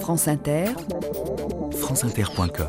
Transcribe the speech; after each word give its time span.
France 0.00 0.28
Inter, 0.28 0.66
franceinter.com 1.72 2.68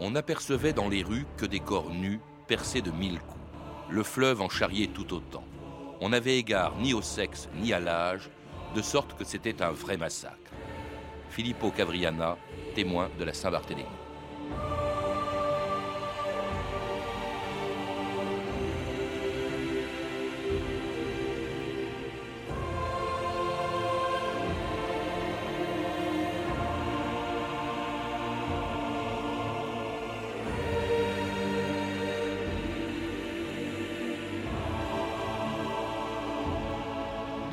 On 0.00 0.10
n'apercevait 0.10 0.72
dans 0.72 0.88
les 0.88 1.02
rues 1.02 1.26
que 1.36 1.46
des 1.46 1.60
corps 1.60 1.90
nus 1.90 2.20
percés 2.48 2.80
de 2.80 2.90
mille 2.90 3.20
coups. 3.20 3.40
Le 3.90 4.02
fleuve 4.02 4.40
en 4.40 4.48
charriait 4.48 4.88
tout 4.88 5.14
autant. 5.14 5.44
On 6.00 6.08
n'avait 6.08 6.38
égard 6.38 6.74
ni 6.78 6.94
au 6.94 7.02
sexe 7.02 7.48
ni 7.54 7.72
à 7.72 7.80
l'âge, 7.80 8.30
de 8.74 8.82
sorte 8.82 9.16
que 9.16 9.24
c'était 9.24 9.62
un 9.62 9.70
vrai 9.70 9.96
massacre. 9.96 10.52
Filippo 11.30 11.70
Cavriana, 11.70 12.36
témoin 12.74 13.08
de 13.18 13.24
la 13.24 13.32
Saint-Barthélemy.« 13.32 13.86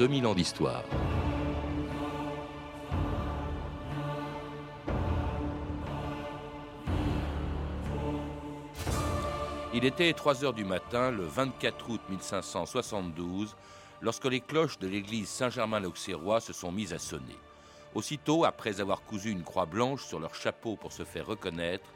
2000 0.03 0.27
ans 0.27 0.35
d'histoire. 0.35 0.84
Il 9.73 9.85
était 9.85 10.11
3 10.11 10.44
heures 10.44 10.52
du 10.52 10.66
matin, 10.66 11.09
le 11.09 11.23
24 11.23 11.89
août 11.89 12.02
1572, 12.09 13.55
lorsque 14.02 14.25
les 14.25 14.41
cloches 14.41 14.77
de 14.77 14.89
l'église 14.89 15.30
Saint-Germain-l'Auxerrois 15.30 16.41
se 16.41 16.52
sont 16.52 16.73
mises 16.73 16.91
à 16.91 16.99
sonner. 16.99 17.38
Aussitôt, 17.95 18.44
après 18.44 18.81
avoir 18.81 19.03
cousu 19.03 19.31
une 19.31 19.44
croix 19.44 19.66
blanche 19.66 20.03
sur 20.03 20.19
leur 20.19 20.35
chapeau 20.35 20.75
pour 20.75 20.91
se 20.91 21.06
faire 21.06 21.28
reconnaître, 21.28 21.88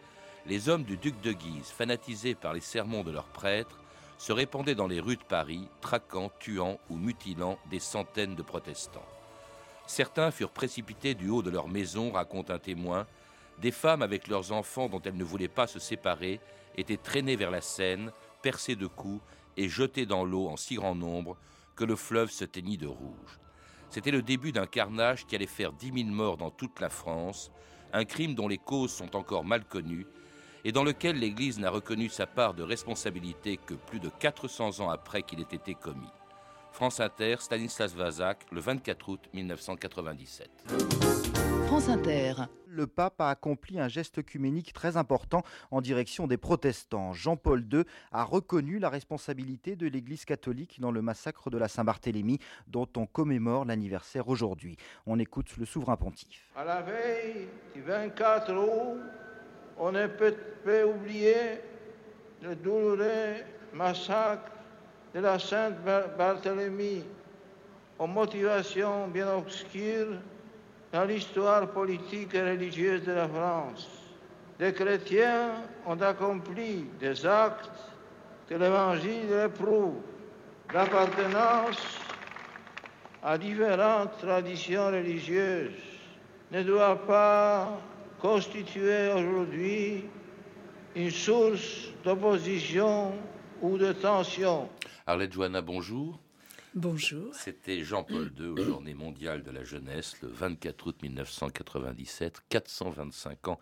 les 0.46 0.70
hommes 0.70 0.84
du 0.84 0.96
duc 0.96 1.20
de 1.20 1.34
Guise, 1.34 1.74
fanatisés 1.78 2.36
par 2.36 2.54
les 2.54 2.62
sermons 2.62 3.04
de 3.04 3.12
leurs 3.12 3.26
prêtres, 3.26 3.78
se 4.18 4.32
répandaient 4.32 4.76
dans 4.76 4.88
les 4.88 5.00
rues 5.00 5.18
de 5.18 5.24
Paris, 5.24 5.68
traquant, 5.82 6.32
tuant 6.40 6.80
ou 6.90 6.96
mutilant 6.96 7.58
des 7.70 7.80
centaines 7.80 8.36
de 8.36 8.42
protestants. 8.42 9.06
Certains 9.86 10.32
furent 10.32 10.52
précipités 10.52 11.14
du 11.14 11.30
haut 11.30 11.42
de 11.42 11.50
leur 11.50 11.68
maison, 11.68 12.12
raconte 12.12 12.52
un 12.52 12.60
témoin. 12.60 13.08
Des 13.60 13.72
femmes 13.72 14.02
avec 14.02 14.28
leurs 14.28 14.52
enfants 14.52 14.90
dont 14.90 15.02
elles 15.02 15.16
ne 15.16 15.24
voulaient 15.24 15.48
pas 15.48 15.68
se 15.68 15.80
séparer 15.80 16.42
étaient 16.76 16.98
traînées 16.98 17.36
vers 17.36 17.52
la 17.52 17.62
Seine, 17.62 18.12
percées 18.42 18.76
de 18.76 18.88
coups 18.88 19.22
et 19.56 19.70
jetées 19.70 20.06
dans 20.06 20.26
l'eau 20.26 20.48
en 20.48 20.58
si 20.58 20.76
grand 20.76 20.96
nombre 20.96 21.38
que 21.76 21.86
le 21.86 21.96
fleuve 21.96 22.30
se 22.32 22.46
teignit 22.46 22.78
de 22.78 22.88
rouge. 22.88 23.40
C'était 23.90 24.12
le 24.12 24.22
début 24.22 24.52
d'un 24.52 24.68
carnage 24.68 25.26
qui 25.26 25.36
allait 25.36 25.48
faire 25.48 25.72
dix 25.72 25.92
mille 25.92 26.12
morts 26.12 26.38
dans 26.38 26.52
toute 26.52 26.80
la 26.80 26.90
France, 26.90 27.52
un 27.94 28.04
crime 28.04 28.36
dont 28.36 28.48
les 28.48 28.58
causes 28.58 28.92
sont 28.92 29.16
encore 29.16 29.46
mal 29.46 29.64
connues 29.66 30.06
et 30.64 30.72
dans 30.72 30.84
lequel 30.84 31.18
l'Église 31.18 31.60
n'a 31.60 31.70
reconnu 31.70 32.10
sa 32.10 32.28
part 32.28 32.54
de 32.54 32.64
responsabilité 32.64 33.58
que 33.58 33.74
plus 33.74 34.00
de 34.00 34.10
400 34.10 34.80
ans 34.82 34.90
après 34.90 35.24
qu'il 35.24 35.40
ait 35.40 35.44
été 35.52 35.74
commis. 35.74 36.12
France 36.72 37.00
Inter, 37.00 37.38
Stanislas 37.40 37.96
Vazak, 37.96 38.46
le 38.52 38.60
24 38.60 39.10
août 39.10 39.22
1997. 39.34 40.50
France 41.66 41.90
Inter. 41.90 42.34
Le 42.68 42.86
pape 42.86 43.20
a 43.20 43.30
accompli 43.30 43.80
un 43.80 43.88
geste 43.88 44.20
œcuménique 44.20 44.74
très 44.74 44.96
important 44.96 45.42
en 45.72 45.82
direction 45.82 46.28
des 46.28 46.38
protestants. 46.38 47.14
Jean-Paul 47.14 47.66
II 47.74 47.84
a 48.12 48.24
reconnu 48.24 48.78
la 48.78 48.90
responsabilité 48.90 49.76
de 49.76 49.88
l'Église 49.88 50.24
catholique 50.24 50.80
dans 50.80 50.92
le 50.92 51.02
massacre 51.02 51.50
de 51.50 51.58
la 51.58 51.68
Saint-Barthélemy, 51.68 52.38
dont 52.68 52.88
on 52.96 53.08
commémore 53.08 53.66
l'anniversaire 53.66 54.28
aujourd'hui. 54.28 54.78
On 55.08 55.18
écoute 55.18 55.58
le 55.58 55.66
souverain 55.66 55.98
pontife. 55.98 56.52
À 56.56 56.64
la 56.64 56.84
veille 56.84 57.48
du 57.74 57.82
24 57.82 58.54
août, 58.54 59.00
on 59.80 59.92
ne 59.92 60.08
peut 60.08 60.36
pas 60.66 60.86
oublier 60.86 61.62
le 62.42 62.56
douloureux 62.56 63.36
massacre 63.74 64.52
de 65.14 65.20
la 65.20 65.40
Sainte 65.40 65.76
Barthélemy 66.18 67.04
aux 68.00 68.08
motivations 68.08 69.08
bien 69.08 69.34
obscures 69.36 70.16
dans 70.92 71.06
l'histoire 71.06 71.68
politique 71.70 72.34
et 72.34 72.42
religieuse 72.42 73.04
de 73.04 73.12
la 73.14 73.28
France. 73.28 73.88
Les 74.60 74.74
chrétiens 74.74 75.52
ont 75.86 76.02
accompli 76.02 76.86
des 77.00 77.26
actes 77.26 77.70
que 78.50 78.56
l'Évangile 78.56 79.32
éprouve, 79.46 79.96
l'appartenance 80.74 82.00
à 83.24 83.38
différentes 83.38 84.18
traditions 84.20 84.88
religieuses 84.88 85.72
ne 86.52 86.64
doit 86.64 86.96
pas 87.06 87.78
constituer 88.20 89.12
aujourd'hui 89.14 90.06
une 90.96 91.12
source 91.12 91.90
d'opposition 92.04 93.14
ou 93.62 93.78
de 93.78 93.92
tension. 93.94 94.70
Arlette 95.06 95.34
Johanna, 95.34 95.62
bonjour. 95.62 96.20
Bonjour. 96.78 97.34
C'était 97.34 97.84
Jean-Paul 97.84 98.32
II 98.38 98.50
aux 98.50 98.64
Journées 98.64 98.94
mondiales 98.94 99.42
de 99.42 99.50
la 99.50 99.64
jeunesse, 99.64 100.22
le 100.22 100.28
24 100.28 100.86
août 100.86 101.02
1997, 101.02 102.44
425 102.50 103.48
ans 103.48 103.60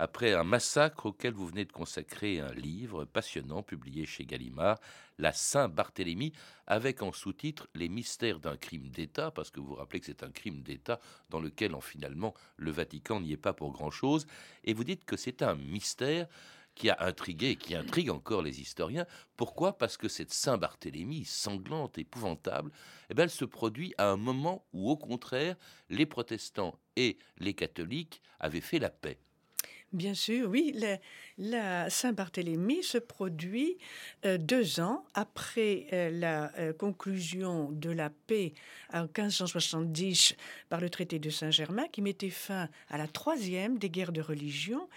après 0.00 0.34
un 0.34 0.42
massacre 0.42 1.06
auquel 1.06 1.32
vous 1.32 1.46
venez 1.46 1.64
de 1.64 1.70
consacrer 1.70 2.40
un 2.40 2.52
livre 2.54 3.04
passionnant 3.04 3.62
publié 3.62 4.04
chez 4.04 4.24
Gallimard, 4.24 4.80
La 5.16 5.32
Saint-Barthélemy, 5.32 6.32
avec 6.66 7.02
en 7.02 7.12
sous-titre 7.12 7.68
Les 7.76 7.88
mystères 7.88 8.40
d'un 8.40 8.56
crime 8.56 8.88
d'État, 8.88 9.30
parce 9.30 9.52
que 9.52 9.60
vous 9.60 9.68
vous 9.68 9.74
rappelez 9.76 10.00
que 10.00 10.06
c'est 10.06 10.24
un 10.24 10.32
crime 10.32 10.62
d'État 10.62 10.98
dans 11.30 11.40
lequel, 11.40 11.72
en 11.72 11.80
finalement, 11.80 12.34
le 12.56 12.72
Vatican 12.72 13.20
n'y 13.20 13.32
est 13.32 13.36
pas 13.36 13.52
pour 13.52 13.70
grand-chose, 13.70 14.26
et 14.64 14.74
vous 14.74 14.82
dites 14.82 15.04
que 15.04 15.16
c'est 15.16 15.40
un 15.42 15.54
mystère 15.54 16.26
qui 16.76 16.90
a 16.90 16.96
intrigué 17.00 17.50
et 17.50 17.56
qui 17.56 17.74
intrigue 17.74 18.10
encore 18.10 18.42
les 18.42 18.60
historiens. 18.60 19.06
Pourquoi? 19.36 19.76
Parce 19.76 19.96
que 19.96 20.06
cette 20.06 20.32
Saint-Barthélemy, 20.32 21.24
sanglante, 21.24 21.98
épouvantable, 21.98 22.70
eh 23.10 23.14
bien, 23.14 23.24
elle 23.24 23.30
se 23.30 23.44
produit 23.44 23.94
à 23.98 24.10
un 24.10 24.16
moment 24.16 24.64
où, 24.72 24.90
au 24.90 24.96
contraire, 24.96 25.56
les 25.90 26.06
protestants 26.06 26.78
et 26.94 27.18
les 27.38 27.54
catholiques 27.54 28.22
avaient 28.38 28.60
fait 28.60 28.78
la 28.78 28.90
paix. 28.90 29.18
Bien 29.92 30.14
sûr, 30.14 30.50
oui. 30.50 30.78
La, 31.38 31.88
Saint-Barthélemy 31.88 32.82
se 32.82 32.98
produit 32.98 33.78
euh, 34.24 34.36
deux 34.36 34.80
ans 34.80 35.04
après 35.14 35.86
euh, 35.92 36.10
la 36.10 36.52
euh, 36.58 36.72
conclusion 36.72 37.70
de 37.70 37.90
la 37.90 38.10
paix 38.10 38.52
en 38.92 39.02
1570 39.02 40.34
par 40.68 40.80
le 40.80 40.90
traité 40.90 41.18
de 41.18 41.30
Saint-Germain 41.30 41.86
qui 41.90 42.02
mettait 42.02 42.30
fin 42.30 42.68
à 42.88 42.98
la 42.98 43.06
troisième 43.06 43.78
des 43.78 43.88
guerres 43.88 44.12
de 44.12 44.20
religion 44.20 44.88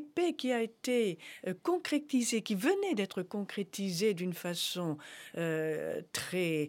paix 0.00 0.34
qui 0.34 0.52
a 0.52 0.62
été 0.62 1.18
concrétisée, 1.62 2.42
qui 2.42 2.54
venait 2.54 2.94
d'être 2.94 3.22
concrétisée 3.22 4.14
d'une 4.14 4.34
façon 4.34 4.96
très 6.12 6.68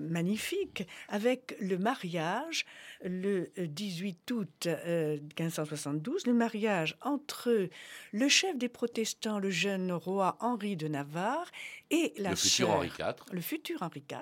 magnifique 0.00 0.86
avec 1.08 1.56
le 1.60 1.78
mariage 1.78 2.64
le 3.04 3.50
18 3.58 4.30
août 4.30 4.66
1572, 4.66 6.26
le 6.26 6.34
mariage 6.34 6.96
entre 7.02 7.68
le 8.12 8.28
chef 8.28 8.56
des 8.56 8.68
protestants, 8.68 9.38
le 9.38 9.50
jeune 9.50 9.92
roi 9.92 10.36
Henri 10.40 10.76
de 10.76 10.88
Navarre, 10.88 11.50
et 11.90 12.12
la 12.16 12.30
le 12.30 12.36
futur 12.36 12.70
Henri 12.70 12.88
IV. 12.98 13.14
Le 13.32 13.40
futur 13.40 13.82
Henri 13.82 14.02
IV. 14.10 14.18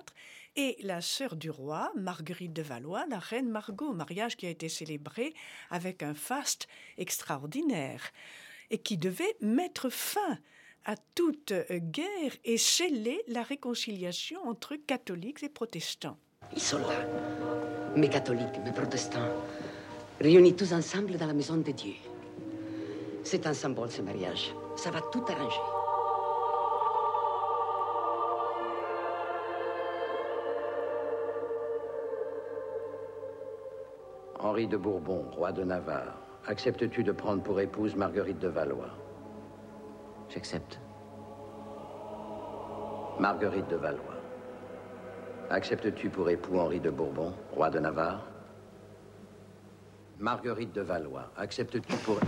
Et 0.56 0.76
la 0.82 1.00
sœur 1.00 1.34
du 1.34 1.50
roi, 1.50 1.90
Marguerite 1.96 2.52
de 2.52 2.62
Valois, 2.62 3.06
la 3.08 3.18
reine 3.18 3.48
Margot, 3.48 3.92
mariage 3.92 4.36
qui 4.36 4.46
a 4.46 4.50
été 4.50 4.68
célébré 4.68 5.34
avec 5.70 6.02
un 6.04 6.14
faste 6.14 6.68
extraordinaire 6.96 8.12
et 8.70 8.78
qui 8.78 8.96
devait 8.96 9.36
mettre 9.40 9.88
fin 9.88 10.38
à 10.84 10.94
toute 11.14 11.52
guerre 11.70 12.32
et 12.44 12.56
sceller 12.56 13.20
la 13.26 13.42
réconciliation 13.42 14.46
entre 14.46 14.76
catholiques 14.76 15.42
et 15.42 15.48
protestants. 15.48 16.18
Ils 16.54 16.62
sont 16.62 16.78
là, 16.78 17.04
mes 17.96 18.08
catholiques, 18.08 18.58
mes 18.64 18.72
protestants, 18.72 19.28
réunis 20.20 20.54
tous 20.54 20.72
ensemble 20.72 21.16
dans 21.16 21.26
la 21.26 21.34
maison 21.34 21.56
de 21.56 21.72
Dieu. 21.72 21.94
C'est 23.24 23.46
un 23.46 23.54
symbole, 23.54 23.90
ce 23.90 24.02
mariage. 24.02 24.54
Ça 24.76 24.90
va 24.90 25.00
tout 25.00 25.24
arranger. 25.28 25.73
Henri 34.44 34.66
de 34.66 34.76
Bourbon, 34.76 35.24
roi 35.32 35.52
de 35.52 35.64
Navarre, 35.64 36.18
acceptes-tu 36.46 37.02
de 37.02 37.12
prendre 37.12 37.42
pour 37.42 37.58
épouse 37.60 37.96
Marguerite 37.96 38.38
de 38.40 38.48
Valois? 38.48 38.90
J'accepte. 40.28 40.78
Marguerite 43.18 43.70
de 43.70 43.76
Valois. 43.76 44.20
Acceptes-tu 45.48 46.10
pour 46.10 46.28
époux 46.28 46.58
Henri 46.58 46.78
de 46.78 46.90
Bourbon, 46.90 47.32
roi 47.52 47.70
de 47.70 47.78
Navarre? 47.78 48.26
Marguerite 50.18 50.74
de 50.74 50.82
Valois. 50.82 51.30
Acceptes-tu 51.38 51.96
pour... 52.04 52.18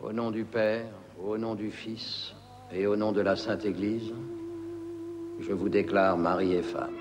Au 0.00 0.12
nom 0.12 0.30
du 0.30 0.44
Père, 0.44 0.86
au 1.20 1.36
nom 1.36 1.56
du 1.56 1.72
Fils 1.72 2.32
et 2.70 2.86
au 2.86 2.94
nom 2.94 3.10
de 3.10 3.20
la 3.20 3.34
Sainte 3.34 3.64
Église, 3.64 4.12
Je 5.40 5.52
vous 5.52 5.68
déclare 5.68 6.16
mari 6.16 6.52
et 6.52 6.62
femme. 6.62 6.93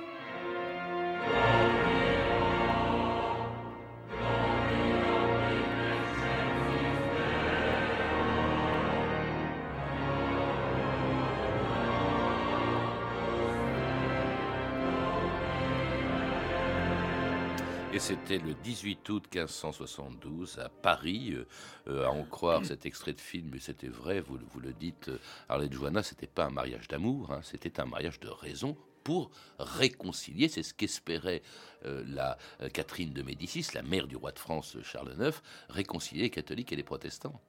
C'était 18.03 18.37
le 18.37 18.53
18 18.53 19.09
août 19.11 19.23
1572 19.33 20.59
à 20.59 20.67
Paris. 20.67 21.31
Euh, 21.31 21.47
euh, 21.87 22.05
à 22.05 22.09
en 22.09 22.25
croire 22.25 22.65
cet 22.65 22.85
extrait 22.85 23.13
de 23.13 23.21
film, 23.21 23.51
mais 23.53 23.59
c'était 23.59 23.87
vrai, 23.87 24.19
vous, 24.19 24.37
vous 24.51 24.59
le 24.59 24.73
dites, 24.73 25.07
euh, 25.07 25.19
Arlette 25.47 25.71
Joanna, 25.71 26.03
c'était 26.03 26.27
pas 26.27 26.43
un 26.43 26.49
mariage 26.49 26.89
d'amour, 26.89 27.31
hein, 27.31 27.39
c'était 27.43 27.79
un 27.79 27.85
mariage 27.85 28.19
de 28.19 28.27
raison 28.27 28.75
pour 29.05 29.31
réconcilier. 29.57 30.49
C'est 30.49 30.63
ce 30.63 30.73
qu'espérait 30.73 31.43
la 31.83 32.37
Catherine 32.73 33.13
de 33.13 33.21
Médicis, 33.21 33.67
la 33.73 33.83
mère 33.83 34.07
du 34.07 34.15
roi 34.17 34.31
de 34.31 34.39
France 34.39 34.77
Charles 34.83 35.15
IX, 35.19 35.41
réconcilier 35.69 36.23
les 36.23 36.29
catholiques 36.29 36.71
et 36.71 36.77
les 36.77 36.83
protestants. 36.83 37.41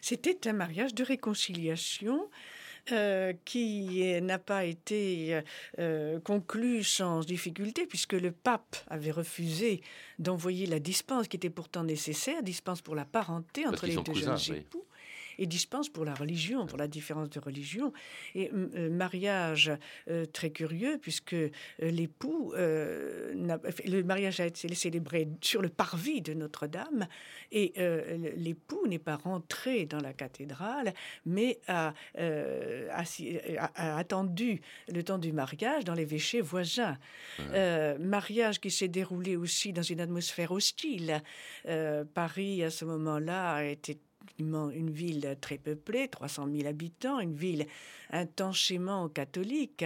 C'était 0.00 0.48
un 0.48 0.52
mariage 0.52 0.94
de 0.94 1.04
réconciliation 1.04 2.28
euh, 2.90 3.32
qui 3.44 4.20
n'a 4.22 4.40
pas 4.40 4.64
été 4.64 5.40
euh, 5.78 6.18
conclu 6.20 6.82
sans 6.82 7.20
difficulté, 7.20 7.86
puisque 7.86 8.14
le 8.14 8.32
pape 8.32 8.76
avait 8.88 9.12
refusé 9.12 9.82
d'envoyer 10.18 10.66
la 10.66 10.80
dispense 10.80 11.28
qui 11.28 11.36
était 11.36 11.50
pourtant 11.50 11.84
nécessaire, 11.84 12.42
dispense 12.42 12.80
pour 12.80 12.96
la 12.96 13.04
parenté 13.04 13.66
entre 13.66 13.86
les 13.86 13.96
deux 13.96 14.14
jeunes 14.14 14.56
époux 14.56 14.81
et 15.38 15.46
dispense 15.46 15.88
pour 15.88 16.04
la 16.04 16.14
religion, 16.14 16.66
pour 16.66 16.78
la 16.78 16.88
différence 16.88 17.30
de 17.30 17.40
religion. 17.40 17.92
Et 18.34 18.50
euh, 18.52 18.90
mariage 18.90 19.72
euh, 20.08 20.26
très 20.26 20.50
curieux, 20.50 20.98
puisque 21.00 21.34
euh, 21.34 21.50
l'époux, 21.80 22.52
le 22.54 24.02
mariage 24.02 24.40
a 24.40 24.46
été 24.46 24.72
célébré 24.74 25.28
sur 25.40 25.62
le 25.62 25.68
parvis 25.68 26.20
de 26.20 26.34
Notre-Dame, 26.34 27.06
et 27.50 27.72
l'époux 28.36 28.86
n'est 28.86 28.98
pas 28.98 29.16
rentré 29.16 29.86
dans 29.86 30.00
la 30.00 30.12
cathédrale, 30.12 30.92
mais 31.26 31.58
a, 31.66 31.92
a, 32.16 33.96
attendu 33.98 34.60
le 34.88 35.02
temps 35.02 35.18
du 35.18 35.32
mariage 35.32 35.84
dans 35.84 35.94
l'évêché 35.94 36.40
voisin. 36.40 36.96
mariage 37.98 38.60
qui 38.60 38.70
s'est 38.70 38.88
déroulé 38.88 39.36
aussi 39.36 39.72
dans 39.72 39.82
une 39.82 40.00
atmosphère 40.00 40.52
hostile. 40.52 41.22
Paris, 42.14 42.62
à 42.62 42.70
ce 42.70 42.84
moment-là, 42.84 43.64
était 43.64 43.98
une 44.70 44.90
ville 44.90 45.36
très 45.40 45.58
peuplée, 45.58 46.08
300 46.08 46.48
000 46.52 46.68
habitants, 46.68 47.20
une 47.20 47.34
ville 47.34 47.66
intensément 48.12 49.08
catholique, 49.08 49.84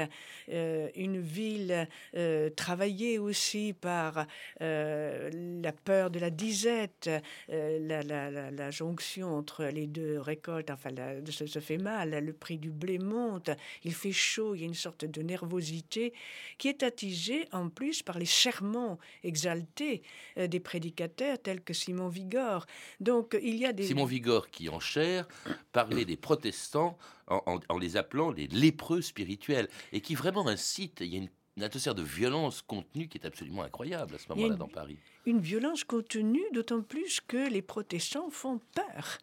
euh, 0.51 0.89
une 0.97 1.21
ville 1.21 1.89
euh, 2.17 2.51
travaillée 2.51 3.19
aussi 3.19 3.73
par 3.73 4.27
euh, 4.61 5.31
la 5.63 5.73
peur 5.73 6.11
de 6.11 6.19
la 6.19 6.31
disette, 6.31 7.09
la, 7.49 8.71
jonction 8.71 9.37
entre 9.37 9.65
les 9.65 9.87
deux 9.87 10.19
récoltes, 10.19 10.71
enfin, 10.71 10.91
ça 11.31 11.47
se 11.47 11.61
fait 11.61 11.79
mal, 11.79 12.11
le 12.11 12.33
prix 12.33 12.59
du 12.59 12.71
blé 12.71 12.99
monte, 12.99 13.51
il 13.85 13.95
fait 13.95 14.13
chaud, 14.13 14.55
il 14.55 14.61
y 14.61 14.65
a 14.65 14.67
une 14.67 14.75
sorte 14.75 15.05
de 15.05 15.23
nervosité 15.23 16.13
qui 16.59 16.69
est 16.69 16.83
attisée 16.83 17.47
en 17.53 17.69
plus 17.69 18.03
par 18.03 18.19
les 18.19 18.27
sermons 18.27 18.99
exaltés 19.23 20.03
des 20.37 20.61
prédicateurs 20.61 21.39
tels 21.41 21.63
que 21.63 21.73
Simon 21.73 22.09
Vigor. 22.09 22.67
Donc 22.99 23.39
il 23.41 23.57
y 23.57 23.67
a 23.67 23.73
des... 23.73 23.85
Simon 23.85 24.05
Vigor 24.05 24.46
qui 24.51 24.69
en 24.69 24.81
chair 24.81 25.27
parlait 25.73 26.05
des 26.05 26.17
protestants 26.17 26.99
en, 27.29 27.79
les 27.79 27.97
appelant 27.97 28.31
les 28.31 28.47
lépreux 28.47 29.03
spirituels, 29.03 29.69
et 29.93 30.01
qui 30.01 30.15
vraiment 30.15 30.47
incite, 30.47 31.01
il 31.01 31.15
y 31.15 31.17
a 31.17 31.19
une, 31.19 31.63
atmosphère 31.63 31.95
de 31.95 32.03
violence 32.03 32.63
contenue 32.63 33.09
qui 33.09 33.19
est 33.19 33.27
absolument 33.27 33.63
incroyable 33.63 34.15
à 34.15 34.19
ce 34.19 34.29
moment-là 34.31 34.57
dans 34.57 34.69
Paris. 34.69 34.99
Une 35.25 35.41
violence 35.41 35.85
contenue, 35.85 36.45
d'autant 36.53 36.83
plus 36.83 37.21
que 37.21 37.49
les 37.49 37.63
protestants 37.63 38.31
font 38.31 38.61
peur 38.75 39.19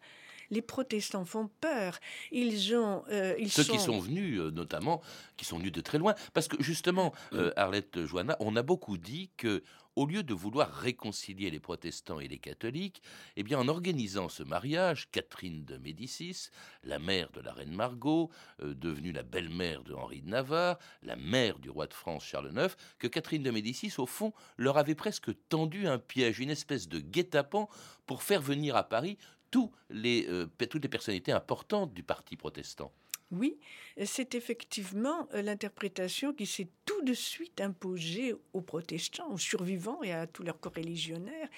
les 0.50 0.62
protestants 0.62 1.24
font 1.24 1.50
peur. 1.60 1.98
Ils 2.32 2.74
ont, 2.74 3.02
euh, 3.10 3.34
ils 3.38 3.50
ceux 3.50 3.64
qui 3.64 3.78
sont 3.78 3.98
venus, 3.98 4.40
euh, 4.40 4.50
notamment, 4.50 5.02
qui 5.36 5.44
sont 5.44 5.58
venus 5.58 5.72
de 5.72 5.80
très 5.80 5.98
loin, 5.98 6.14
parce 6.32 6.48
que 6.48 6.62
justement, 6.62 7.12
euh, 7.32 7.52
Arlette 7.56 8.06
Joanna, 8.06 8.36
on 8.40 8.56
a 8.56 8.62
beaucoup 8.62 8.96
dit 8.96 9.30
que 9.36 9.62
au 9.96 10.06
lieu 10.06 10.22
de 10.22 10.34
vouloir 10.34 10.70
réconcilier 10.70 11.50
les 11.50 11.60
protestants 11.60 12.20
et 12.20 12.28
les 12.28 12.38
catholiques, 12.38 13.02
eh 13.36 13.42
bien, 13.42 13.58
en 13.58 13.68
organisant 13.68 14.28
ce 14.28 14.42
mariage, 14.42 15.10
Catherine 15.10 15.64
de 15.64 15.76
Médicis, 15.76 16.48
la 16.82 16.98
mère 16.98 17.30
de 17.30 17.40
la 17.40 17.52
reine 17.52 17.74
Margot, 17.74 18.30
euh, 18.60 18.74
devenue 18.74 19.12
la 19.12 19.22
belle-mère 19.22 19.82
de 19.84 19.94
Henri 19.94 20.22
de 20.22 20.28
Navarre, 20.28 20.78
la 21.02 21.16
mère 21.16 21.58
du 21.58 21.70
roi 21.70 21.86
de 21.86 21.94
France 21.94 22.24
Charles 22.24 22.52
IX, 22.54 22.74
que 22.98 23.06
Catherine 23.06 23.42
de 23.42 23.50
Médicis, 23.50 23.94
au 23.98 24.06
fond, 24.06 24.32
leur 24.56 24.78
avait 24.78 24.94
presque 24.94 25.30
tendu 25.48 25.86
un 25.86 25.98
piège, 25.98 26.40
une 26.40 26.50
espèce 26.50 26.88
de 26.88 26.98
guet-apens 26.98 27.68
pour 28.06 28.22
faire 28.22 28.42
venir 28.42 28.76
à 28.76 28.88
Paris 28.88 29.18
tous 29.50 29.70
les, 29.90 30.26
euh, 30.28 30.46
toutes 30.68 30.82
les 30.82 30.88
personnalités 30.88 31.32
importantes 31.32 31.94
du 31.94 32.02
parti 32.02 32.36
protestant. 32.36 32.92
Oui, 33.30 33.58
c'est 34.04 34.34
effectivement 34.34 35.28
euh, 35.34 35.42
l'interprétation 35.42 36.32
qui 36.32 36.46
s'est 36.46 36.68
tout 36.84 37.02
de 37.02 37.14
suite 37.14 37.60
imposée 37.60 38.34
aux 38.52 38.60
protestants, 38.60 39.30
aux 39.30 39.38
survivants 39.38 40.02
et 40.02 40.12
à 40.12 40.26
tous 40.26 40.42
leurs 40.42 40.60
coreligionnaires. 40.60 41.48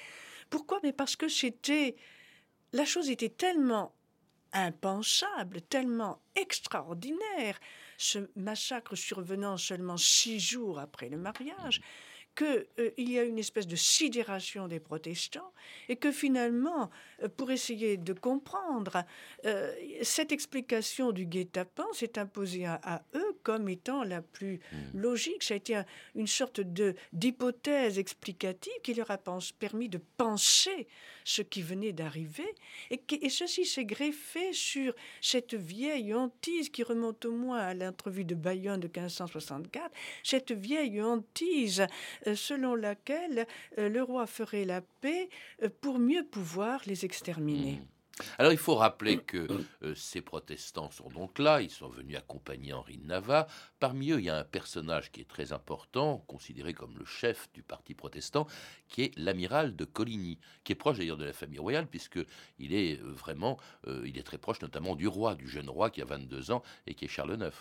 Pourquoi? 0.48 0.80
Mais 0.82 0.92
parce 0.92 1.16
que 1.16 1.28
c'était 1.28 1.96
la 2.72 2.84
chose 2.84 3.10
était 3.10 3.28
tellement 3.28 3.94
impensable, 4.52 5.60
tellement 5.62 6.20
extraordinaire, 6.34 7.58
ce 7.98 8.30
massacre 8.36 8.96
survenant 8.96 9.56
seulement 9.56 9.96
six 9.96 10.40
jours 10.40 10.78
après 10.78 11.08
le 11.08 11.16
mariage, 11.16 11.80
qu'il 12.36 12.66
euh, 12.78 12.90
y 12.98 13.18
a 13.18 13.24
une 13.24 13.38
espèce 13.38 13.66
de 13.66 13.76
sidération 13.76 14.68
des 14.68 14.78
protestants 14.78 15.52
et 15.88 15.96
que 15.96 16.12
finalement, 16.12 16.90
euh, 17.22 17.28
pour 17.28 17.50
essayer 17.50 17.96
de 17.96 18.12
comprendre, 18.12 19.04
euh, 19.46 19.72
cette 20.02 20.32
explication 20.32 21.12
du 21.12 21.24
guet-apens 21.24 21.92
s'est 21.94 22.18
imposée 22.18 22.66
à, 22.66 23.02
eux 23.14 23.36
comme 23.42 23.68
étant 23.68 24.04
la 24.04 24.22
plus 24.22 24.60
hmm. 24.72 25.00
logique. 25.00 25.42
Ça 25.42 25.54
a 25.54 25.56
été 25.56 25.80
une 26.14 26.26
sorte 26.26 26.60
de 26.60 26.94
d'hypothèse 27.12 27.98
explicative 27.98 28.72
qui 28.82 28.94
leur 28.94 29.10
a 29.10 29.18
permis 29.58 29.88
de 29.88 30.00
penser 30.16 30.86
ce 31.24 31.42
qui 31.42 31.62
venait 31.62 31.92
d'arriver 31.92 32.54
et, 32.90 33.00
et 33.20 33.30
ceci 33.30 33.64
s'est 33.64 33.84
greffé 33.84 34.52
sur 34.52 34.94
cette 35.20 35.54
vieille 35.54 36.14
hantise 36.14 36.68
qui 36.68 36.82
remonte 36.82 37.24
au 37.24 37.32
moins 37.32 37.58
à 37.58 37.74
l'entrevue 37.74 38.24
de 38.24 38.34
Bayonne 38.34 38.80
de 38.80 38.86
1564, 38.86 39.90
cette 40.22 40.52
vieille 40.52 41.02
hantise 41.02 41.86
selon 42.34 42.74
laquelle 42.74 43.46
euh, 43.78 43.88
le 43.88 44.02
roi 44.02 44.26
ferait 44.26 44.64
la 44.64 44.80
paix 44.80 45.28
euh, 45.62 45.68
pour 45.80 45.98
mieux 45.98 46.24
pouvoir 46.24 46.80
les 46.86 47.04
exterminer. 47.04 47.72
Mmh. 47.72 47.86
Alors 48.38 48.50
il 48.50 48.58
faut 48.58 48.76
rappeler 48.76 49.18
que 49.18 49.46
ces 49.94 50.22
protestants 50.22 50.90
sont 50.90 51.10
donc 51.10 51.38
là, 51.38 51.60
ils 51.60 51.68
sont 51.68 51.90
venus 51.90 52.16
accompagner 52.16 52.72
Henri 52.72 52.96
de 52.96 53.06
Navarre. 53.06 53.46
Parmi 53.78 54.10
eux, 54.10 54.18
il 54.20 54.24
y 54.24 54.30
a 54.30 54.38
un 54.38 54.44
personnage 54.44 55.12
qui 55.12 55.20
est 55.20 55.28
très 55.28 55.52
important, 55.52 56.24
considéré 56.26 56.72
comme 56.72 56.96
le 56.96 57.04
chef 57.04 57.50
du 57.52 57.62
parti 57.62 57.92
protestant, 57.92 58.46
qui 58.88 59.02
est 59.02 59.18
l'amiral 59.18 59.76
de 59.76 59.84
Coligny, 59.84 60.38
qui 60.64 60.72
est 60.72 60.76
proche 60.76 60.96
d'ailleurs 60.96 61.18
de 61.18 61.26
la 61.26 61.34
famille 61.34 61.58
royale, 61.58 61.88
puisque 61.88 62.18
il 62.58 62.72
est 62.72 62.98
vraiment, 63.02 63.58
il 63.86 64.16
est 64.16 64.22
très 64.22 64.38
proche 64.38 64.62
notamment 64.62 64.96
du 64.96 65.08
roi, 65.08 65.34
du 65.34 65.46
jeune 65.46 65.68
roi 65.68 65.90
qui 65.90 66.00
a 66.00 66.06
22 66.06 66.52
ans 66.52 66.62
et 66.86 66.94
qui 66.94 67.04
est 67.04 67.08
Charles 67.08 67.36
IX. 67.38 67.54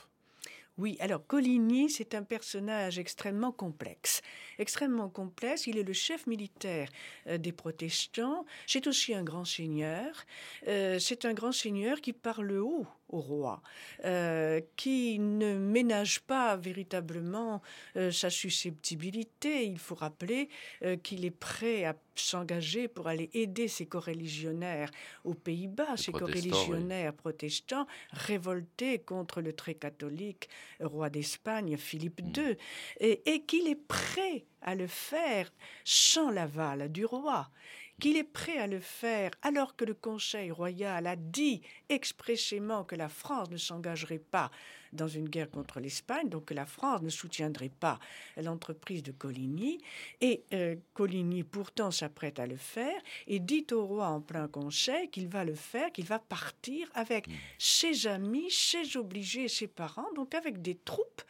Oui, 0.77 0.97
alors 0.99 1.25
Coligny, 1.25 1.89
c'est 1.89 2.15
un 2.15 2.23
personnage 2.23 2.99
extrêmement 2.99 3.53
complexe. 3.53 4.21
Extrêmement 4.59 5.07
complexe, 5.07 5.67
il 5.67 5.77
est 5.77 5.83
le 5.83 5.93
chef 5.93 6.27
militaire 6.27 6.89
euh, 7.27 7.37
des 7.37 7.53
protestants, 7.53 8.45
c'est 8.67 8.85
aussi 8.87 9.13
un 9.13 9.23
grand 9.23 9.45
seigneur, 9.45 10.25
euh, 10.67 10.99
c'est 10.99 11.23
un 11.23 11.33
grand 11.33 11.53
seigneur 11.53 12.01
qui 12.01 12.11
parle 12.11 12.51
haut 12.59 12.85
au 13.09 13.19
roi, 13.19 13.61
euh, 14.03 14.61
qui 14.75 15.19
ne 15.19 15.57
ménage 15.57 16.21
pas 16.21 16.55
véritablement 16.57 17.61
euh, 17.95 18.11
sa 18.11 18.29
susceptibilité. 18.29 19.65
Il 19.65 19.77
faut 19.77 19.95
rappeler 19.95 20.49
euh, 20.83 20.95
qu'il 20.97 21.25
est 21.25 21.31
prêt 21.31 21.85
à 21.85 21.95
s'engager 22.15 22.87
pour 22.87 23.07
aller 23.07 23.29
aider 23.33 23.67
ses 23.67 23.85
coreligionnaires 23.85 24.89
aux 25.23 25.33
Pays-Bas, 25.33 25.97
ses 25.97 26.11
coreligionnaires 26.11 27.13
protestants 27.13 27.87
révoltés 28.11 28.99
contre 28.99 29.41
le 29.41 29.53
très 29.53 29.75
catholique 29.75 30.49
roi 30.79 31.09
d'Espagne, 31.09 31.77
Philippe 31.77 32.21
II, 32.21 32.51
hmm. 32.51 32.55
et, 33.01 33.33
et 33.33 33.41
qu'il 33.43 33.67
est 33.67 33.75
prêt 33.75 34.45
à 34.61 34.75
le 34.75 34.87
faire 34.87 35.51
sans 35.83 36.31
l'aval 36.31 36.91
du 36.91 37.05
roi 37.05 37.49
qu'il 37.99 38.17
est 38.17 38.23
prêt 38.23 38.57
à 38.57 38.67
le 38.67 38.79
faire 38.79 39.31
alors 39.41 39.75
que 39.75 39.85
le 39.85 39.93
Conseil 39.93 40.51
royal 40.51 41.07
a 41.07 41.15
dit 41.15 41.61
expressément 41.89 42.83
que 42.83 42.95
la 42.95 43.09
France 43.09 43.49
ne 43.49 43.57
s'engagerait 43.57 44.19
pas 44.19 44.51
dans 44.91 45.07
une 45.07 45.29
guerre 45.29 45.51
contre 45.51 45.79
l'Espagne, 45.79 46.29
donc 46.29 46.45
que 46.45 46.53
la 46.53 46.65
France 46.65 47.01
ne 47.01 47.09
soutiendrait 47.09 47.69
pas 47.69 47.99
l'entreprise 48.37 49.03
de 49.03 49.11
Coligny. 49.11 49.79
Et 50.21 50.43
euh, 50.53 50.75
Coligny 50.93 51.43
pourtant 51.43 51.91
s'apprête 51.91 52.39
à 52.39 52.47
le 52.47 52.57
faire 52.57 53.01
et 53.27 53.39
dit 53.39 53.65
au 53.71 53.85
roi 53.85 54.07
en 54.07 54.21
plein 54.21 54.47
conseil 54.47 55.09
qu'il 55.09 55.27
va 55.27 55.43
le 55.43 55.55
faire, 55.55 55.91
qu'il 55.91 56.05
va 56.05 56.19
partir 56.19 56.89
avec 56.93 57.27
mmh. 57.27 57.33
ses 57.59 58.07
amis, 58.07 58.49
ses 58.49 58.97
obligés 58.97 59.43
et 59.43 59.49
ses 59.49 59.67
parents, 59.67 60.11
donc 60.15 60.33
avec 60.33 60.61
des 60.61 60.75
troupes 60.75 61.21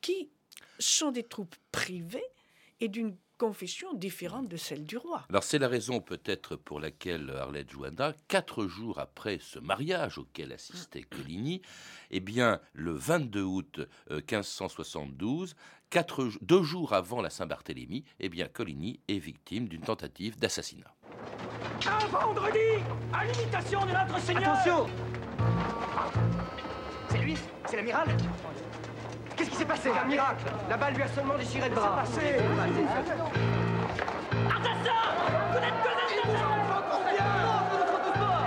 qui 0.00 0.28
sont 0.78 1.12
des 1.12 1.22
troupes 1.22 1.56
privées 1.70 2.24
et 2.80 2.88
d'une 2.88 3.16
confession 3.42 3.92
différente 3.92 4.46
de 4.46 4.56
celle 4.56 4.84
du 4.84 4.96
roi. 4.96 5.24
Alors 5.28 5.42
c'est 5.42 5.58
la 5.58 5.66
raison 5.66 6.00
peut-être 6.00 6.54
pour 6.54 6.78
laquelle 6.78 7.28
Arlette 7.28 7.72
Joanna, 7.72 8.14
quatre 8.28 8.68
jours 8.68 9.00
après 9.00 9.40
ce 9.40 9.58
mariage 9.58 10.16
auquel 10.16 10.52
assistait 10.52 11.02
Coligny, 11.02 11.60
eh 12.12 12.20
bien 12.20 12.60
le 12.72 12.92
22 12.92 13.42
août 13.42 13.80
1572, 14.10 15.56
quatre, 15.90 16.28
deux 16.40 16.62
jours 16.62 16.92
avant 16.92 17.20
la 17.20 17.30
Saint-Barthélemy, 17.30 18.04
eh 18.20 18.28
bien 18.28 18.46
Coligny 18.46 19.00
est 19.08 19.18
victime 19.18 19.66
d'une 19.66 19.82
tentative 19.82 20.38
d'assassinat. 20.38 20.94
Un 21.84 22.06
vendredi, 22.06 22.80
à 23.12 23.24
l'imitation 23.24 23.84
de 23.84 23.90
notre 23.90 24.20
Seigneur. 24.20 24.52
Attention 24.52 24.86
C'est 27.10 27.18
lui 27.18 27.34
C'est 27.68 27.76
l'amiral 27.76 28.06
Qu'est-ce 29.36 29.50
qui 29.50 29.56
s'est 29.56 29.64
passé 29.64 29.90
Un 29.90 30.06
miracle. 30.06 30.44
La 30.68 30.76
balle 30.76 30.94
lui 30.94 31.02
a 31.02 31.08
seulement 31.08 31.36
déchiré 31.36 31.68
le 31.68 31.74
bras. 31.74 32.02
Qu'est-ce 32.04 32.20
qui 32.20 32.26
s'est 32.26 32.32
passé 32.32 32.72
Assassin 34.46 35.02
Vous 35.52 35.60
n'êtes 35.60 35.78
que 35.82 35.92
des 35.98 36.08
assassins 36.22 36.52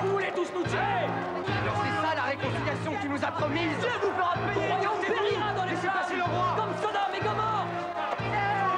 Vous 0.04 0.12
voulez 0.12 0.32
tous 0.36 0.52
nous 0.54 0.64
tuer 0.64 0.78
Alors 0.78 1.78
c'est 1.84 2.08
ça 2.08 2.16
la 2.16 2.24
réconciliation 2.24 2.92
que 2.94 3.02
tu 3.02 3.10
nous 3.10 3.24
as 3.24 3.32
promise 3.32 3.78
Dieu 3.80 3.90
vous 4.02 4.12
fera 4.12 4.34
payer. 4.54 4.68
Royaume 4.68 4.98
On 4.98 5.02
périra 5.02 5.54
dans 5.54 5.66
les 5.66 5.76
passer 5.76 6.16
le 6.16 6.24
roi. 6.24 6.56
Comme 6.58 6.76
Sodome 6.82 7.16
et 7.16 7.24
Gomorre. 7.24 7.68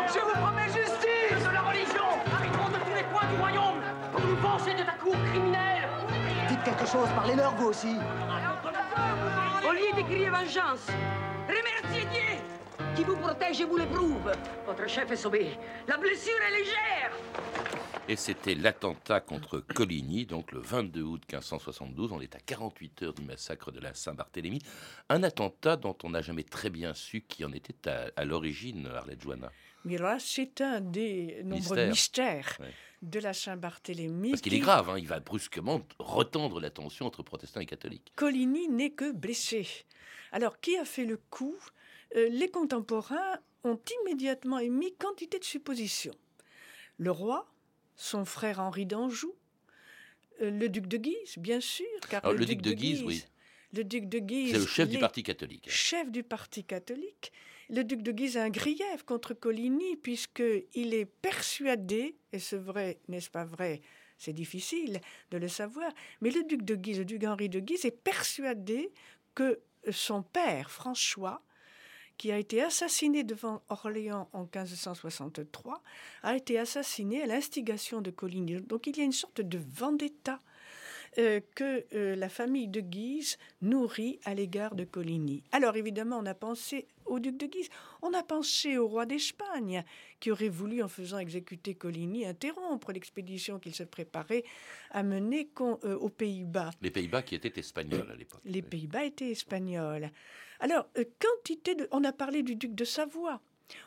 Je 0.07 0.19
vous 0.19 0.41
promets 0.41 0.67
justice. 0.67 1.43
De 1.47 1.53
la 1.53 1.61
religion. 1.61 2.07
Arriveront 2.33 2.69
de 2.69 2.79
tous 2.85 2.95
les 2.95 3.03
coins 3.03 3.27
du 3.31 3.39
royaume 3.39 3.81
pour 4.11 4.21
nous 4.21 4.35
venger 4.37 4.73
de 4.73 4.83
ta 4.83 4.93
cour 4.93 5.15
criminelle. 5.31 5.89
Dites 6.47 6.63
quelque 6.63 6.85
chose, 6.85 7.09
parlez-leur 7.15 7.53
vous 7.55 7.67
aussi. 7.67 7.97
Au 9.67 9.71
lieu 9.73 9.91
de 9.95 10.01
crier 10.01 10.29
vengeance, 10.29 10.87
remerciez 11.47 12.05
Dieu 12.11 12.57
qui 12.95 13.03
vous 13.03 13.15
protège 13.17 13.61
et 13.61 13.65
vous 13.65 13.77
l'éprouve. 13.77 14.31
Votre 14.65 14.87
chef 14.87 15.11
est 15.11 15.15
sauvé. 15.15 15.51
La 15.87 15.97
blessure 15.97 16.39
est 16.47 16.57
légère. 16.59 17.11
Et 18.09 18.15
c'était 18.15 18.55
l'attentat 18.55 19.19
contre 19.19 19.59
Coligny, 19.59 20.25
donc 20.25 20.53
le 20.53 20.59
22 20.59 21.01
août 21.01 21.23
1572. 21.29 22.13
On 22.13 22.21
est 22.21 22.35
à 22.35 22.39
48 22.39 23.03
heures 23.03 23.13
du 23.13 23.23
massacre 23.23 23.71
de 23.71 23.81
la 23.81 23.93
Saint-Barthélemy. 23.93 24.59
Un 25.09 25.23
attentat 25.23 25.75
dont 25.75 25.97
on 26.03 26.11
n'a 26.11 26.21
jamais 26.21 26.43
très 26.43 26.69
bien 26.69 26.93
su 26.93 27.21
qui 27.21 27.43
en 27.43 27.51
était 27.51 27.89
à, 28.15 28.23
l'origine, 28.23 28.87
Arlette 28.87 29.21
Joanna. 29.21 29.51
Mais 29.87 29.97
là, 29.97 30.17
c'est 30.19 30.61
un 30.61 30.81
des 30.81 31.41
nombreux 31.43 31.87
Mystère. 31.87 31.87
mystères 31.89 32.57
Ouais. 32.59 32.73
de 33.01 33.19
la 33.19 33.33
Saint-Barthélemy. 33.33 34.31
Parce 34.31 34.41
qu'il 34.41 34.51
qui- 34.51 34.57
est 34.57 34.61
grave, 34.61 34.89
hein, 34.89 34.97
il 34.99 35.07
va 35.07 35.19
brusquement 35.19 35.81
retendre 35.99 36.59
la 36.59 36.69
tension 36.69 37.05
entre 37.05 37.23
protestants 37.23 37.61
et 37.61 37.65
catholiques. 37.65 38.11
Coligny 38.15 38.67
n'est 38.67 38.89
que 38.91 39.11
blessé. 39.11 39.65
Alors, 40.31 40.59
qui 40.59 40.77
a 40.77 40.83
fait 40.85 41.05
le 41.05 41.17
coup? 41.29 41.55
Euh, 42.15 42.27
Les 42.29 42.49
contemporains 42.49 43.39
ont 43.63 43.79
immédiatement 44.01 44.59
émis 44.59 44.93
quantité 44.95 45.39
de 45.39 45.43
suppositions. 45.43 46.15
Le 46.97 47.11
roi, 47.11 47.49
son 47.95 48.25
frère 48.25 48.59
Henri 48.59 48.85
d'Anjou, 48.85 49.33
euh, 50.41 50.49
le 50.51 50.67
duc 50.69 50.87
de 50.87 50.97
Guise, 50.97 51.37
bien 51.37 51.59
sûr. 51.61 51.85
Car 52.09 52.25
Alors, 52.25 52.37
le 52.37 52.45
duc 52.45 52.61
de 52.61 52.71
Guise, 52.73 53.03
oui. 53.03 53.23
Le 53.73 53.83
duc 53.83 54.07
de 54.09 54.19
Guise. 54.19 54.51
C'est 54.53 54.59
le 54.59 54.65
chef 54.65 54.87
du 54.87 54.95
les- 54.95 54.99
parti 54.99 55.23
catholique. 55.23 55.69
chef 55.69 56.09
du 56.11 56.23
parti 56.23 56.63
catholique. 56.63 57.31
Le 57.69 57.83
duc 57.83 58.01
de 58.01 58.11
Guise 58.11 58.37
a 58.37 58.43
un 58.43 58.49
grief 58.49 59.03
contre 59.05 59.33
Coligny 59.33 59.97
puisqu'il 59.97 60.93
est 60.93 61.05
persuadé, 61.05 62.15
et 62.31 62.39
c'est 62.39 62.57
vrai, 62.57 62.99
n'est-ce 63.09 63.29
pas 63.29 63.43
vrai 63.43 63.81
C'est 64.17 64.33
difficile 64.33 65.01
de 65.31 65.37
le 65.37 65.49
savoir, 65.49 65.91
mais 66.21 66.31
le 66.31 66.43
duc 66.43 66.63
de 66.63 66.75
Guise, 66.75 66.99
le 66.99 67.05
duc 67.05 67.23
Henri 67.25 67.49
de 67.49 67.59
Guise, 67.59 67.85
est 67.85 67.91
persuadé 67.91 68.91
que 69.35 69.59
son 69.91 70.23
père, 70.23 70.71
François, 70.71 71.41
qui 72.17 72.31
a 72.31 72.37
été 72.37 72.63
assassiné 72.63 73.23
devant 73.23 73.61
Orléans 73.69 74.29
en 74.33 74.43
1563, 74.43 75.83
a 76.23 76.35
été 76.35 76.57
assassiné 76.57 77.21
à 77.21 77.27
l'instigation 77.27 78.01
de 78.01 78.11
Coligny. 78.11 78.61
Donc 78.61 78.87
il 78.87 78.97
y 78.97 79.01
a 79.01 79.03
une 79.03 79.11
sorte 79.11 79.41
de 79.41 79.59
vendetta 79.59 80.41
euh, 81.17 81.39
que 81.55 81.85
euh, 81.93 82.15
la 82.15 82.29
famille 82.29 82.67
de 82.67 82.81
Guise 82.81 83.37
nourrit 83.61 84.19
à 84.25 84.33
l'égard 84.33 84.75
de 84.75 84.83
Coligny. 84.83 85.43
Alors 85.51 85.75
évidemment, 85.75 86.19
on 86.19 86.25
a 86.25 86.33
pensé 86.33 86.87
au 87.05 87.19
duc 87.19 87.37
de 87.37 87.45
Guise, 87.45 87.69
on 88.01 88.13
a 88.13 88.23
pensé 88.23 88.77
au 88.77 88.87
roi 88.87 89.05
d'Espagne, 89.05 89.83
qui 90.19 90.31
aurait 90.31 90.49
voulu, 90.49 90.83
en 90.83 90.87
faisant 90.87 91.19
exécuter 91.19 91.75
Coligny, 91.75 92.25
interrompre 92.25 92.91
l'expédition 92.91 93.59
qu'il 93.59 93.73
se 93.73 93.83
préparait 93.83 94.43
à 94.91 95.03
mener 95.03 95.49
euh, 95.59 95.95
aux 95.97 96.09
Pays-Bas. 96.09 96.71
Les 96.81 96.91
Pays-Bas 96.91 97.21
qui 97.21 97.35
étaient 97.35 97.59
espagnols 97.59 98.11
à 98.11 98.15
l'époque. 98.15 98.41
Les. 98.45 98.61
Pays-Bas 98.61 99.05
étaient 99.05 99.31
espagnols. 99.31 100.11
Alors, 100.59 100.87
quantité 101.19 101.75
de... 101.75 101.87
On 101.91 102.03
a 102.03 102.11
parlé 102.11 102.43
du 102.43 102.55
duc 102.55 102.75
de 102.75 102.83
Savoie. 102.83 103.41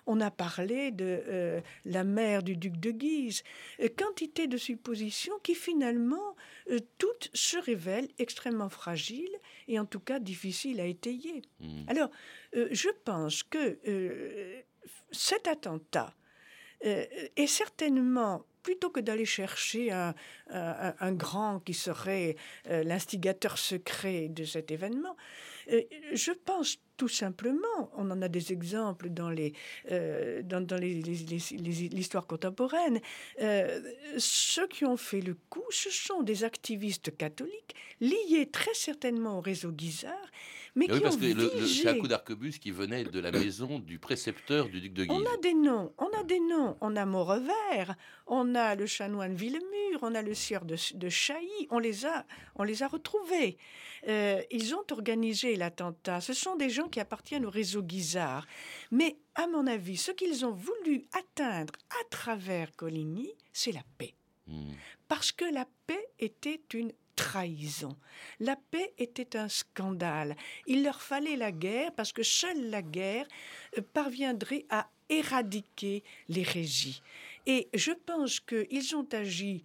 On 0.07 0.21
a 0.21 0.31
parlé 0.31 0.91
de 0.91 1.23
euh, 1.29 1.61
la 1.85 2.05
mère 2.05 2.43
du 2.43 2.57
duc 2.57 2.77
de 2.79 2.91
Guise. 2.91 3.43
Euh, 3.81 3.89
quantité 3.97 4.47
de 4.47 4.57
suppositions 4.57 5.39
qui 5.43 5.55
finalement, 5.55 6.37
euh, 6.71 6.79
toutes 6.99 7.31
se 7.35 7.57
révèlent 7.57 8.09
extrêmement 8.19 8.69
fragiles 8.69 9.37
et 9.69 9.79
en 9.79 9.87
tout 9.87 10.01
cas 10.01 10.19
difficiles 10.19 10.81
à 10.81 10.87
étayer. 10.87 11.43
Mm. 11.61 11.85
Alors, 11.89 12.11
je 12.53 12.89
pense 13.05 13.43
que 13.43 13.79
cet 15.13 15.47
attentat 15.49 16.15
est 16.83 17.47
certainement, 17.47 18.45
plutôt 18.63 18.91
que 18.91 19.01
d'aller 19.01 19.27
chercher 19.27 19.91
un, 19.93 20.15
un- 20.49 20.95
un 20.99 21.13
grand 21.13 21.61
qui 21.61 21.75
serait 21.75 22.37
l'instigateur 22.65 23.59
secret 23.59 24.29
de 24.29 24.45
cet 24.45 24.71
événement, 24.71 25.17
je 25.69 26.33
pense 26.33 26.79
tout 27.01 27.09
simplement, 27.09 27.79
on 27.97 28.11
en 28.11 28.21
a 28.21 28.29
des 28.29 28.53
exemples 28.53 29.09
dans 29.09 29.31
les 29.31 29.55
euh, 29.91 30.43
dans, 30.43 30.61
dans 30.61 30.77
l'histoire 30.77 32.27
contemporaine. 32.27 33.01
euh, 33.41 33.81
ceux 34.19 34.67
qui 34.69 34.85
ont 34.85 34.99
fait 34.99 35.23
le 35.23 35.35
coup, 35.49 35.65
ce 35.71 35.91
sont 35.91 36.23
des 36.23 36.45
activistes 36.45 37.17
catholiques 37.17 37.75
liés 38.01 38.49
très 38.53 38.75
certainement 38.75 39.39
au 39.39 39.41
réseau 39.41 39.71
Guisard, 39.73 40.27
mais 40.75 40.87
Oui, 40.91 40.97
qui 40.99 41.01
parce 41.01 41.17
ont 41.17 41.21
que 41.21 41.25
le- 41.25 41.33
le- 41.35 41.67
c'est 41.67 41.89
un 41.89 41.93
vigé- 41.95 41.99
coup 42.01 42.09
d'arquebus 42.09 42.59
qui 42.59 42.71
venait 42.71 43.05
de 43.05 43.19
la 43.19 43.33
maison 43.33 43.79
du 43.79 43.99
précepteur 43.99 44.69
du 44.69 44.81
duc 44.83 44.93
de 44.93 45.05
Guise. 45.05 45.17
on 45.19 45.25
a 45.35 45.37
des 45.39 45.55
noms, 45.55 45.93
on 45.99 46.11
a 46.21 46.23
des 46.25 46.39
noms. 46.41 46.77
On 46.83 46.97
a 46.97 47.07
Maurevert, 47.07 47.95
on 48.27 48.55
a 48.55 48.75
le 48.75 48.87
chanoine 48.87 49.35
Villemur, 49.35 49.99
on 50.03 50.15
a 50.15 50.23
le 50.23 50.35
sieur 50.35 50.65
de, 50.67 50.77
de 50.95 51.09
Chailly. 51.09 51.67
On 51.71 51.79
les 51.79 52.05
a, 52.07 52.27
on 52.57 52.63
les 52.63 52.83
a 52.83 52.89
retrouvés. 52.89 53.57
Euh, 54.09 54.41
ils 54.51 54.75
ont 54.75 54.85
organisé 54.93 55.57
l'attentat. 55.57 56.21
Ce 56.23 56.33
sont 56.33 56.57
des 56.57 56.71
gens 56.71 56.89
qui 56.91 57.01
appartiennent 57.01 57.47
au 57.47 57.51
réseau 57.51 57.83
Guisard. 57.83 58.47
Mais 58.91 59.17
à 59.35 59.47
mon 59.47 59.67
avis, 59.67 59.97
ce 59.97 60.11
qu'ils 60.13 60.45
ont 60.45 60.53
voulu 60.53 61.07
atteindre 61.13 61.75
à 61.91 62.09
travers 62.11 62.75
Coligny, 62.77 63.33
c'est 63.53 63.73
la 63.73 63.83
paix. 63.99 64.15
Mm. 64.47 64.73
Parce 65.09 65.33
que 65.33 65.45
la 65.45 65.67
paix 65.87 66.09
était 66.19 66.61
une 66.75 66.93
trahison. 67.17 67.97
La 68.39 68.57
paix 68.57 68.95
était 68.97 69.37
un 69.37 69.49
scandale. 69.49 70.37
Il 70.67 70.83
leur 70.85 71.03
fallait 71.03 71.37
la 71.37 71.53
guerre 71.53 71.93
parce 71.93 72.13
que 72.13 72.23
seule 72.23 72.71
la 72.71 72.83
guerre 72.83 73.27
euh, 73.77 73.83
parviendrait 73.93 74.65
à 74.71 74.89
éradiquer 75.11 76.03
l'hérésie. 76.29 77.03
Et 77.47 77.69
je 77.75 77.93
pense 77.93 78.41
qu'ils 78.41 78.97
ont 78.97 79.07
agi, 79.13 79.65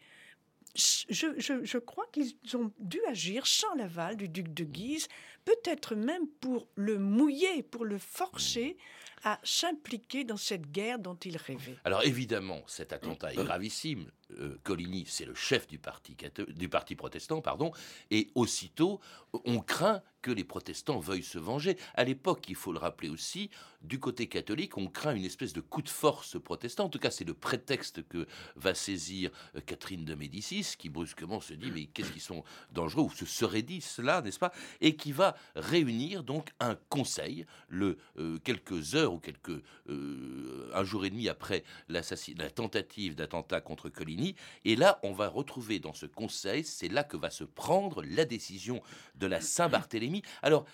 je, 0.75 1.77
crois 1.77 2.05
qu'ils 2.12 2.36
ont 2.55 2.72
dû 2.79 3.00
agir 3.08 3.48
sans 3.48 3.74
l'aval 3.75 4.17
du 4.17 4.27
duc 4.27 4.53
de 4.53 4.63
Guise, 4.63 5.08
peut-être 5.46 5.96
même 5.96 6.27
pour 6.41 6.67
le 6.75 6.98
mouiller, 6.98 7.63
pour 7.63 7.86
le 7.86 7.98
forcer 7.98 8.77
à 9.24 9.39
s'impliquer 9.44 10.24
dans 10.24 10.38
cette 10.38 10.72
guerre 10.72 11.00
dont 11.00 11.15
il 11.15 11.38
rêvait. 11.38 11.77
Alors 11.84 12.03
évidemment, 12.03 12.62
cet 12.67 12.94
attentat 12.94 13.34
est 13.34 13.44
gravissime. 13.44 14.12
Euh, 14.39 14.58
Coligny, 14.63 15.06
c'est 15.08 15.25
le 15.25 15.36
chef 15.36 15.68
du 15.68 15.77
parti, 15.77 16.15
du 16.50 16.70
parti 16.70 16.96
protestant, 16.96 17.42
pardon, 17.42 17.72
et 18.12 18.30
aussitôt, 18.36 19.00
on 19.46 19.60
craint 19.60 20.01
que 20.25 20.32
les 20.32 20.44
protestants 20.44 20.98
veuillent 20.98 21.22
se 21.22 21.38
venger. 21.38 21.77
À 21.94 22.04
l'époque, 22.04 22.46
il 22.50 22.56
faut 22.56 22.72
le 22.72 22.80
rappeler 22.80 23.10
aussi, 23.10 23.51
du 23.84 24.00
côté 24.00 24.25
catholique, 24.25 24.75
on 24.75 24.88
craint 24.88 25.13
une 25.13 25.24
espèce 25.24 25.54
de 25.54 25.62
coup 25.62 25.84
de 25.84 25.89
force 25.89 26.42
protestant. 26.42 26.86
En 26.86 26.89
tout 26.89 26.98
cas, 26.98 27.12
c'est 27.12 27.25
le 27.25 27.36
prétexte 27.36 28.08
que 28.08 28.25
va 28.56 28.74
saisir 28.74 29.30
euh, 29.56 29.62
Catherine 29.62 30.04
de 30.04 30.15
Médicis, 30.15 30.74
qui 30.80 30.89
brusquement 30.89 31.42
se 31.42 31.54
dit 31.54 31.70
mais 31.72 31.86
qu'est-ce 31.86 32.12
qu'ils 32.12 32.24
sont 32.24 32.44
dangereux 32.72 33.04
ou 33.04 33.12
se 33.12 33.27
serait 33.27 33.62
dit 33.62 33.82
cela, 33.82 34.24
n'est-ce 34.24 34.39
pas 34.39 34.51
Et 34.82 34.96
qui 34.96 35.12
va 35.12 35.36
réunir 35.56 36.24
donc 36.24 36.50
un 36.60 36.75
conseil 36.89 37.46
le 37.68 38.00
euh, 38.18 38.39
quelques 38.39 38.96
heures 38.96 39.13
ou 39.13 39.20
quelques 39.20 39.62
euh, 39.89 40.72
un 40.74 40.84
jour 40.84 41.06
et 41.06 41.12
demi 41.12 41.30
après 41.30 41.63
la 41.88 42.01
tentative 42.50 43.13
d'attentat 43.13 43.62
contre 43.62 43.89
Coligny. 43.89 44.25
Et 44.63 44.75
là, 44.75 45.00
on 45.03 45.12
va 45.12 45.27
retrouver 45.27 45.79
dans 45.79 45.94
ce 45.94 46.05
conseil, 46.05 46.63
c'est 46.63 46.88
là 46.88 47.03
que 47.03 47.17
va 47.17 47.29
se 47.29 47.44
prendre 47.44 48.01
la 48.03 48.25
décision 48.25 48.82
de 49.15 49.27
la 49.27 49.41
Saint-Barthélemy. 49.41 50.24
Alors, 50.41 50.65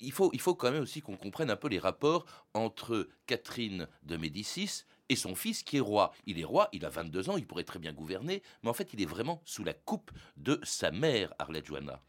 il 0.00 0.12
faut, 0.12 0.30
il 0.32 0.40
faut 0.40 0.54
quand 0.54 0.70
même 0.70 0.82
aussi 0.82 1.02
qu'on 1.02 1.16
comprenne 1.16 1.50
un 1.50 1.56
peu 1.56 1.68
les 1.68 1.78
rapports 1.78 2.24
entre 2.54 3.08
Catherine 3.26 3.88
de 4.02 4.16
Médicis 4.16 4.84
et 5.08 5.16
son 5.16 5.34
fils 5.34 5.62
qui 5.62 5.78
est 5.78 5.80
roi. 5.80 6.12
Il 6.26 6.38
est 6.38 6.44
roi, 6.44 6.68
il 6.72 6.84
a 6.84 6.88
22 6.88 7.30
ans, 7.30 7.36
il 7.36 7.46
pourrait 7.46 7.64
très 7.64 7.78
bien 7.78 7.92
gouverner, 7.92 8.42
mais 8.62 8.70
en 8.70 8.74
fait, 8.74 8.92
il 8.92 9.02
est 9.02 9.06
vraiment 9.06 9.42
sous 9.44 9.64
la 9.64 9.74
coupe 9.74 10.10
de 10.36 10.60
sa 10.62 10.90
mère, 10.90 11.32
Arlette 11.38 11.66
Joanna. 11.66 12.02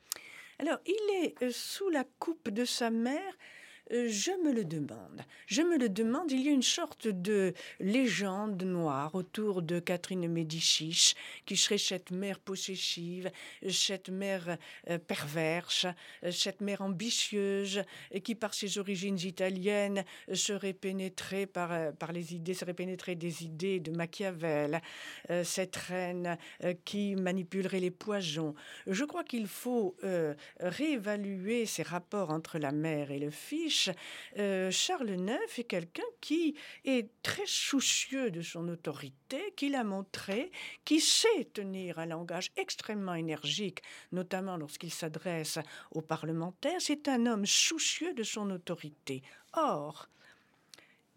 Alors, 0.60 0.80
il 0.86 1.24
est 1.24 1.42
euh, 1.42 1.52
sous 1.52 1.90
la 1.90 2.04
coupe 2.20 2.50
de 2.50 2.66
sa 2.66 2.90
mère 2.90 3.34
je 3.90 4.32
me 4.44 4.54
le 4.54 4.66
demande. 4.66 5.22
Je 5.48 5.62
me 5.62 5.78
le 5.78 5.90
demande. 5.90 6.32
Il 6.32 6.42
y 6.42 6.50
a 6.50 6.52
une 6.52 6.62
sorte 6.62 7.08
de 7.08 7.54
légende 7.80 8.62
noire 8.64 9.16
autour 9.16 9.62
de 9.62 9.80
Catherine 9.80 10.28
Médicis, 10.28 11.14
qui 11.46 11.58
serait 11.58 11.80
cette 11.80 12.12
mère 12.12 12.40
possessive, 12.40 13.32
cette 13.70 14.10
mère 14.10 14.58
euh, 14.90 15.00
perverse, 15.00 15.88
cette 16.32 16.62
mère 16.62 16.82
ambitieuse, 16.82 17.84
qui, 18.24 18.36
par 18.36 18.54
ses 18.54 18.78
origines 18.78 19.18
italiennes, 19.18 20.04
serait 20.34 20.74
pénétrée 20.74 21.48
par, 21.48 21.72
euh, 21.72 21.92
par 21.92 22.12
les 22.12 22.36
idées, 22.36 22.54
serait 22.54 22.74
pénétrée 22.74 23.16
des 23.16 23.44
idées 23.44 23.80
de 23.80 23.92
Machiavel, 23.92 24.82
cette 25.44 25.76
reine 25.76 26.38
qui 26.86 27.16
manipulerait 27.16 27.80
les 27.80 27.92
poisons. 27.92 28.54
Je 28.88 29.04
crois 29.04 29.24
qu'il 29.24 29.48
faut 29.48 29.96
réévaluer 30.60 31.66
ces 31.66 31.84
rapports 31.84 32.30
entre 32.30 32.60
la 32.60 32.72
mère 32.72 33.12
et 33.12 33.20
le 33.20 33.30
fils 33.30 33.79
euh, 34.38 34.72
Charles 34.72 35.12
IX 35.12 35.40
est 35.58 35.64
quelqu'un 35.64 36.04
qui 36.22 36.56
est 36.86 37.10
très 37.24 37.46
soucieux 37.46 38.32
de 38.32 38.42
son 38.42 38.68
autorité, 38.68 39.54
qui 39.56 39.70
l'a 39.70 39.84
montré, 39.84 40.52
qui 40.86 41.00
sait 41.00 41.46
tenir 41.54 42.00
un 42.00 42.08
langage 42.08 42.52
extrêmement 42.58 43.16
énergique, 43.16 43.82
notamment 44.12 44.58
lorsqu'il 44.58 44.92
s'adresse 44.92 45.60
aux 45.92 46.02
parlementaires. 46.02 46.80
C'est 46.80 47.08
un 47.08 47.26
homme 47.26 47.46
soucieux 47.46 48.14
de 48.14 48.24
son 48.24 48.50
autorité. 48.52 49.24
Or, 49.54 50.10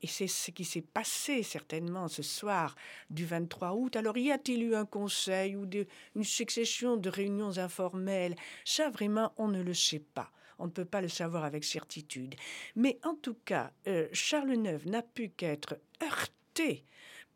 et 0.03 0.09
c'est 0.09 0.27
ce 0.27 0.51
qui 0.51 0.65
s'est 0.65 0.83
passé 0.83 1.43
certainement 1.43 2.09
ce 2.09 2.23
soir 2.23 2.75
du 3.09 3.25
23 3.25 3.75
août. 3.75 3.97
Alors, 3.97 4.19
y 4.19 4.33
a-t-il 4.33 4.65
eu 4.65 4.75
un 4.75 4.85
conseil 4.85 5.55
ou 5.55 5.69
une 6.17 6.25
succession 6.25 6.97
de 6.97 7.09
réunions 7.09 7.57
informelles? 7.59 8.35
Ça, 8.65 8.91
vraiment, 8.91 9.33
on 9.37 9.49
ne 9.49 9.63
le 9.63 9.75
sait 9.75 10.03
pas. 10.15 10.31
On 10.63 10.67
ne 10.67 10.71
peut 10.71 10.85
pas 10.85 11.01
le 11.01 11.09
savoir 11.09 11.43
avec 11.43 11.65
certitude. 11.65 12.37
Mais 12.77 13.01
en 13.03 13.17
tout 13.17 13.35
cas, 13.45 13.73
euh, 13.89 14.07
Charles 14.13 14.55
IX 14.55 14.87
n'a 14.87 15.03
pu 15.03 15.31
qu'être 15.31 15.77
heurté 16.01 16.85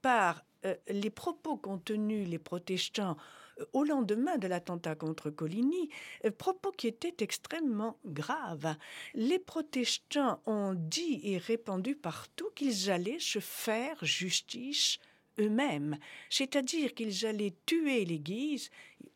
par 0.00 0.44
euh, 0.64 0.76
les 0.86 1.10
propos 1.10 1.56
contenus 1.56 2.28
les 2.28 2.38
protestants 2.38 3.16
euh, 3.58 3.64
au 3.72 3.82
lendemain 3.82 4.38
de 4.38 4.46
l'attentat 4.46 4.94
contre 4.94 5.30
Coligny, 5.30 5.90
propos 6.38 6.70
qui 6.70 6.86
étaient 6.86 7.16
extrêmement 7.18 7.98
graves. 8.06 8.76
Les 9.14 9.40
protestants 9.40 10.40
ont 10.46 10.74
dit 10.74 11.20
et 11.24 11.38
répandu 11.38 11.96
partout 11.96 12.50
qu'ils 12.54 12.92
allaient 12.92 13.18
se 13.18 13.40
faire 13.40 13.96
justice 14.04 15.00
eux-mêmes, 15.40 15.98
c'est-à-dire 16.30 16.94
qu'ils 16.94 17.26
allaient 17.26 17.54
tuer 17.66 18.04
les 18.04 18.20
Guises, 18.20 18.70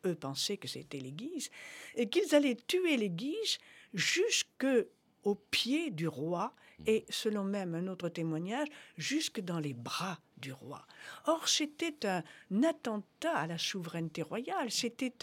eux 0.05 0.15
pensaient 0.15 0.57
que 0.57 0.67
c'était 0.67 0.99
les 0.99 1.11
Guises, 1.11 1.49
et 1.95 2.09
qu'ils 2.09 2.35
allaient 2.35 2.57
tuer 2.67 2.97
les 2.97 3.09
jusque 3.93 4.67
au 5.23 5.35
pied 5.35 5.91
du 5.91 6.07
roi 6.07 6.53
et, 6.87 7.05
selon 7.09 7.43
même 7.43 7.75
un 7.75 7.87
autre 7.87 8.09
témoignage, 8.09 8.67
jusque 8.97 9.39
dans 9.39 9.59
les 9.59 9.73
bras 9.73 10.19
du 10.37 10.51
roi. 10.51 10.85
Or, 11.27 11.47
c'était 11.47 12.07
un 12.07 12.23
attentat 12.63 13.35
à 13.35 13.45
la 13.45 13.59
souveraineté 13.59 14.23
royale, 14.23 14.71
c'était 14.71 15.13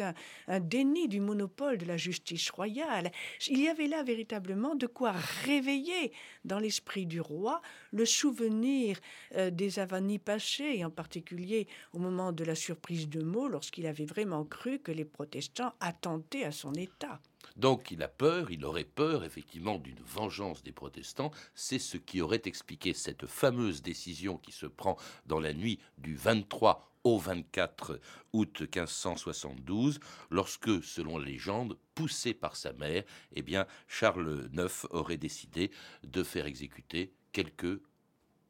un, 0.47 0.61
déni 0.61 1.09
du 1.09 1.19
monopole 1.19 1.77
de 1.77 1.87
la 1.87 1.97
justice 1.97 2.51
royale. 2.51 3.11
Il 3.49 3.61
y 3.61 3.69
avait 3.69 3.89
là 3.89 4.05
véritablement 4.05 4.77
de 4.77 4.87
quoi 4.87 5.13
réveiller 5.45 6.13
dans 6.45 6.61
l'esprit 6.61 7.07
du 7.07 7.21
roi 7.21 7.61
le 7.93 8.07
souvenir 8.07 9.01
euh, 9.35 9.51
des 9.51 9.81
avanies 9.81 10.21
passées, 10.21 10.75
et 10.77 10.85
en 10.85 10.91
particulier 10.91 11.67
au 11.93 11.99
moment 11.99 12.31
de 12.31 12.45
la 12.45 12.55
surprise 12.55 13.09
de 13.09 13.23
Meaux, 13.23 13.49
lorsqu'il 13.49 13.87
avait 13.87 14.07
vraiment 14.07 14.45
cru 14.45 14.79
que 14.79 14.93
les 14.93 15.05
protestants 15.05 15.75
attentaient 15.81 16.45
à 16.45 16.53
son 16.53 16.75
État. 16.75 17.21
Donc 17.57 17.90
il 17.90 18.02
a 18.02 18.09
peur, 18.09 18.50
il 18.50 18.64
aurait 18.64 18.85
peur 18.85 19.25
effectivement 19.25 19.78
d'une 19.78 20.00
vengeance 20.00 20.62
des 20.62 20.73
protestants. 20.73 21.31
C'est 21.55 21.78
ce 21.78 21.97
qui 21.97 22.21
aurait 22.21 22.43
expliqué 22.45 22.93
cette 22.95 23.26
fameuse 23.26 23.83
décision 23.83 24.38
qui 24.38 24.52
se 24.52 24.67
prend 24.67 24.97
dans 25.26 25.40
la 25.40 25.52
nuit 25.52 25.78
du 25.99 26.14
23 26.14 26.88
au 27.05 27.19
24 27.19 28.00
août 28.32 28.61
1572, 28.61 30.00
lorsque, 30.30 30.82
selon 30.82 31.19
la 31.19 31.26
légende, 31.26 31.78
poussé 31.95 32.34
par 32.34 32.56
sa 32.56 32.73
mère, 32.73 33.04
eh 33.32 33.43
bien, 33.43 33.67
Charles 33.87 34.50
IX 34.52 34.87
aurait 34.91 35.17
décidé 35.17 35.71
de 36.02 36.23
faire 36.23 36.47
exécuter 36.47 37.13
quelques 37.32 37.80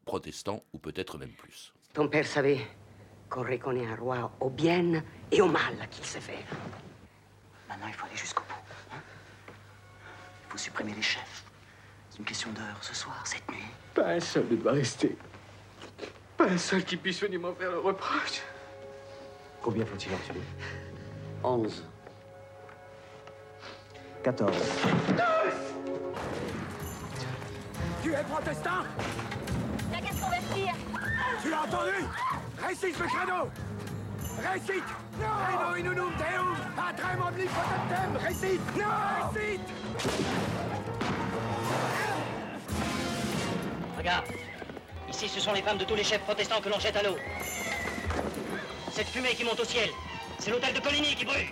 protestants, 0.04 0.64
ou 0.72 0.78
peut-être 0.78 1.18
même 1.18 1.32
plus. 1.32 1.74
Ton 1.92 2.08
père 2.08 2.26
savait 2.26 2.66
qu'on 3.28 3.42
reconnaît 3.42 3.87
un 3.87 3.96
roi 3.96 4.32
au 4.40 4.48
bien 4.48 5.04
et 5.30 5.40
au 5.42 5.48
mal 5.48 5.88
qu'il 5.90 6.04
sait 6.04 6.20
faire. 6.20 6.46
Maintenant, 7.68 7.88
il 7.88 7.94
faut 7.94 8.06
aller 8.06 8.16
jusqu'au 8.16 8.42
bout. 8.42 8.67
Il 10.48 10.52
faut 10.52 10.58
supprimer 10.58 10.94
les 10.94 11.02
chefs. 11.02 11.44
C'est 12.08 12.18
une 12.20 12.24
question 12.24 12.50
d'heure, 12.52 12.78
ce 12.80 12.94
soir, 12.94 13.20
cette 13.24 13.46
nuit. 13.50 13.66
Pas 13.92 14.12
un 14.12 14.20
seul 14.20 14.46
ne 14.50 14.56
doit 14.56 14.72
rester. 14.72 15.14
Pas 16.38 16.46
un 16.46 16.56
seul 16.56 16.82
qui 16.84 16.96
puisse 16.96 17.20
venir 17.20 17.38
m'en 17.38 17.52
faire 17.52 17.70
le 17.70 17.80
reproche. 17.80 18.40
Combien 19.61 19.84
faut-il 19.84 20.14
en 20.14 20.18
tuer 20.18 20.40
Onze. 21.44 21.84
Quatorze. 24.22 24.56
Tu 28.02 28.14
es 28.14 28.24
protestant? 28.24 28.84
La 29.92 30.00
qu'à 30.00 30.14
se 30.14 30.20
convertir 30.22 30.74
Tu 31.42 31.50
l'as 31.50 31.62
entendu? 31.62 32.04
Récite 32.66 32.98
le 32.98 33.06
créneau 33.06 33.50
Récite 34.38 34.85
Non 35.20 35.77
inunum 35.77 36.12
deum 36.16 36.57
Patrem 36.77 37.20
omnipotentem 37.20 38.16
Récite 38.24 38.61
Non 38.77 39.31
Regarde. 43.96 44.27
Ici, 45.09 45.29
ce 45.29 45.40
sont 45.40 45.53
les 45.53 45.62
femmes 45.62 45.79
de 45.79 45.85
tous 45.85 45.96
les 45.96 46.05
chefs 46.05 46.22
protestants 46.22 46.61
que 46.61 46.68
l'on 46.68 46.79
jette 46.79 46.96
à 46.96 47.03
l'eau. 47.03 47.16
Cette 48.92 49.09
fumée 49.09 49.35
qui 49.35 49.44
monte 49.44 49.59
au 49.59 49.64
ciel, 49.64 49.90
c'est 50.38 50.51
l'hôtel 50.51 50.72
de 50.72 50.81
Coligny 50.81 51.14
qui 51.16 51.24
brûle. 51.24 51.48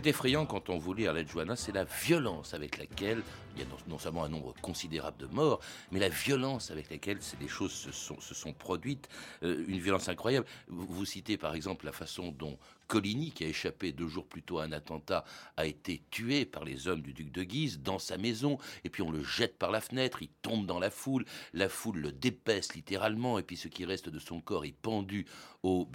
Qui 0.00 0.08
est 0.08 0.10
effrayant 0.10 0.44
quand 0.44 0.68
on 0.68 0.76
vous 0.76 0.92
lit 0.92 1.06
Arlette 1.06 1.30
Joanna, 1.30 1.56
c'est 1.56 1.72
la 1.72 1.84
violence 1.84 2.52
avec 2.52 2.76
laquelle 2.76 3.22
il 3.54 3.62
y 3.62 3.64
a 3.64 3.68
non, 3.88 3.98
seulement 3.98 4.24
un 4.24 4.28
nombre 4.28 4.52
considérable 4.60 5.16
de 5.16 5.26
morts, 5.26 5.60
mais 5.90 6.00
la 6.00 6.10
violence 6.10 6.70
avec 6.70 6.90
laquelle 6.90 7.22
ces 7.22 7.48
choses 7.48 7.72
se 7.72 7.92
sont, 7.92 8.20
se 8.20 8.34
sont 8.34 8.52
produites, 8.52 9.08
euh, 9.42 9.64
une 9.66 9.78
violence 9.78 10.10
incroyable. 10.10 10.46
Vous, 10.68 11.06
citez 11.06 11.38
par 11.38 11.54
exemple 11.54 11.86
la 11.86 11.92
façon 11.92 12.30
dont 12.30 12.58
Coligny, 12.86 13.32
qui 13.32 13.44
a 13.44 13.48
échappé 13.48 13.92
deux 13.92 14.08
jours 14.08 14.26
plus 14.26 14.42
tôt 14.42 14.58
à 14.58 14.64
un 14.64 14.72
attentat, 14.72 15.24
a 15.56 15.66
été 15.66 16.02
tué 16.10 16.44
par 16.44 16.64
les 16.64 16.88
hommes 16.88 17.02
du 17.02 17.12
duc 17.12 17.32
de 17.32 17.42
Guise 17.42 17.80
dans 17.80 17.98
sa 17.98 18.18
maison, 18.18 18.58
et 18.84 18.90
puis 18.90 19.02
on 19.02 19.10
le 19.10 19.22
jette 19.22 19.58
par 19.58 19.70
la 19.70 19.80
fenêtre, 19.80 20.22
il 20.22 20.28
tombe 20.42 20.66
dans 20.66 20.78
la 20.78 20.90
foule, 20.90 21.24
la 21.52 21.68
foule 21.68 21.98
le 21.98 22.12
dépaisse 22.12 22.74
littéralement, 22.74 23.38
et 23.38 23.42
puis 23.42 23.56
ce 23.56 23.68
qui 23.68 23.84
reste 23.84 24.08
de 24.08 24.18
son 24.18 24.40
corps 24.40 24.64
est 24.64 24.76
pendu 24.80 25.26
au, 25.62 25.88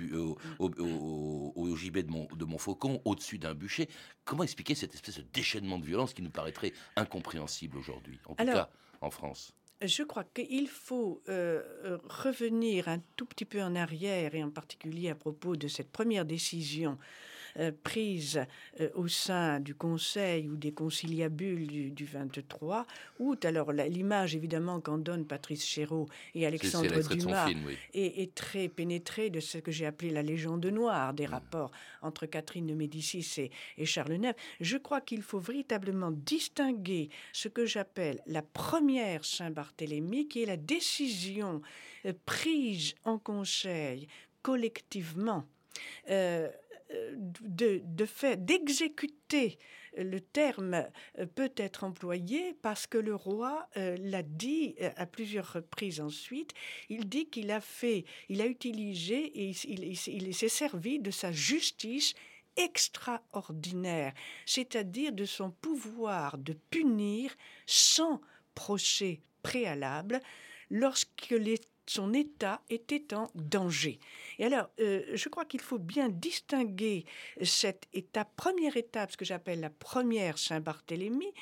au, 0.60 1.78
gibet 1.78 2.04
de, 2.04 2.36
de 2.36 2.46
Montfaucon, 2.46 3.02
au-dessus 3.06 3.38
d'un 3.38 3.54
bûcher. 3.54 3.88
Comment 4.26 4.44
expliquer 4.44 4.76
cette 4.76 4.94
espèce 4.94 5.18
de 5.18 5.26
déchaînement 5.34 5.80
de 5.80 5.86
violence 5.86 6.14
qui 6.14 6.22
nous 6.22 6.30
paraîtrait 6.30 6.74
incompréhensible 6.96 7.78
aujourd'hui, 7.78 8.20
en 8.26 8.36
tout 8.36 8.46
cas 8.46 8.70
en 9.02 9.10
France? 9.10 9.54
Je 9.82 10.04
crois 10.04 10.24
qu'il 10.24 10.68
faut 10.68 11.22
euh, 11.30 11.62
euh, 11.86 11.98
revenir 12.08 12.88
un 12.88 13.00
tout 13.16 13.26
petit 13.26 13.46
peu 13.46 13.62
en 13.62 13.76
arrière, 13.76 14.36
et 14.36 14.44
en 14.44 14.52
particulier 14.52 15.10
à 15.10 15.16
propos 15.16 15.56
de 15.56 15.68
cette 15.68 15.92
première 15.92 16.26
décision 16.26 16.98
euh, 17.58 17.72
prise 17.84 18.42
euh, 18.80 18.90
au 18.96 19.08
sein 19.08 19.60
du 19.60 19.76
Conseil 19.76 20.48
ou 20.48 20.56
des 20.56 20.72
conciliabules 20.72 21.94
du, 21.94 22.06
23 22.06 22.86
août. 23.20 23.46
Alors 23.46 23.72
l'image 23.72 24.36
évidemment 24.36 24.80
qu'en 24.80 24.98
donne 24.98 25.26
Patrice 25.26 25.66
Chéreau 25.66 26.08
et 26.36 26.46
Alexandre 26.46 27.08
Dumas 27.08 27.50
est, 27.94 28.34
très 28.36 28.70
pénétrée 28.70 29.30
de 29.30 29.40
ce 29.40 29.58
que 29.58 29.72
j'ai 29.72 29.86
appelé 29.86 30.12
la 30.12 30.22
légende 30.22 30.66
noire 30.66 31.14
des 31.14 31.28
mm. 31.28 31.32
rapports 31.32 31.72
entre 32.02 32.26
Catherine 32.26 32.68
de 32.68 32.74
Médicis 32.74 33.50
et, 33.78 33.86
Charles 33.86 34.14
IX. 34.14 34.34
Je 34.60 34.78
crois 34.78 35.02
qu'il 35.02 35.22
faut 35.22 35.40
véritablement 35.40 36.12
distinguer 36.12 37.10
ce 37.34 37.48
que 37.48 37.66
j'appelle 37.66 38.22
la 38.26 38.42
première 38.42 39.26
Saint-Barthélemy, 39.26 40.28
qui 40.28 40.44
est 40.44 40.46
la 40.46 40.58
décision 40.58 41.62
euh, 42.06 42.14
prise 42.26 42.96
en 43.04 43.18
conseil 43.18 44.08
collectivement 44.42 45.46
de, 47.18 48.06
fait, 48.06 48.44
d'exécuter 48.44 49.58
le 49.98 50.20
terme 50.20 50.86
euh, 51.20 51.26
peut 51.26 51.52
être 51.58 51.84
employé 51.84 52.54
parce 52.62 52.88
que 52.88 52.98
le 52.98 53.16
roi 53.16 53.68
euh, 53.78 53.98
l'a 54.00 54.24
dit 54.24 54.76
euh, 54.82 54.90
à 54.96 55.06
plusieurs 55.06 55.54
reprises 55.54 56.00
ensuite. 56.00 56.54
Il 56.90 57.10
dit 57.10 57.30
qu'il 57.30 57.52
a 57.52 57.62
fait, 57.62 58.06
il 58.30 58.42
a 58.42 58.46
utilisé 58.46 59.18
et 59.18 59.52
il, 59.68 59.84
il 59.84 60.34
s'est 60.34 60.50
servi 60.50 61.00
de 61.00 61.12
sa 61.12 61.32
justice 61.32 62.14
extraordinaire, 62.58 64.14
c'est-à-dire 64.46 65.14
de 65.14 65.26
son 65.26 65.52
pouvoir 65.52 66.38
de 66.38 66.54
punir 66.54 67.36
sans 67.66 68.22
procès 68.56 69.22
préalable 69.42 70.20
lorsque 70.70 71.32
les 71.32 71.60
son 71.92 72.14
État 72.14 72.62
était 72.70 73.14
en 73.14 73.30
danger. 73.36 74.00
Et 74.40 74.46
alors, 74.46 74.70
euh, 74.80 75.04
je 75.14 75.28
crois 75.28 75.44
qu'il 75.44 75.60
faut 75.60 75.78
bien 75.78 76.08
distinguer 76.08 77.06
cette 77.44 77.88
étape, 77.92 78.34
première 78.38 78.78
étape, 78.78 79.12
ce 79.12 79.18
que 79.18 79.26
j'appelle 79.26 79.60
la 79.60 79.70
première 79.70 80.38
Saint-Barthélemy, 80.38 81.34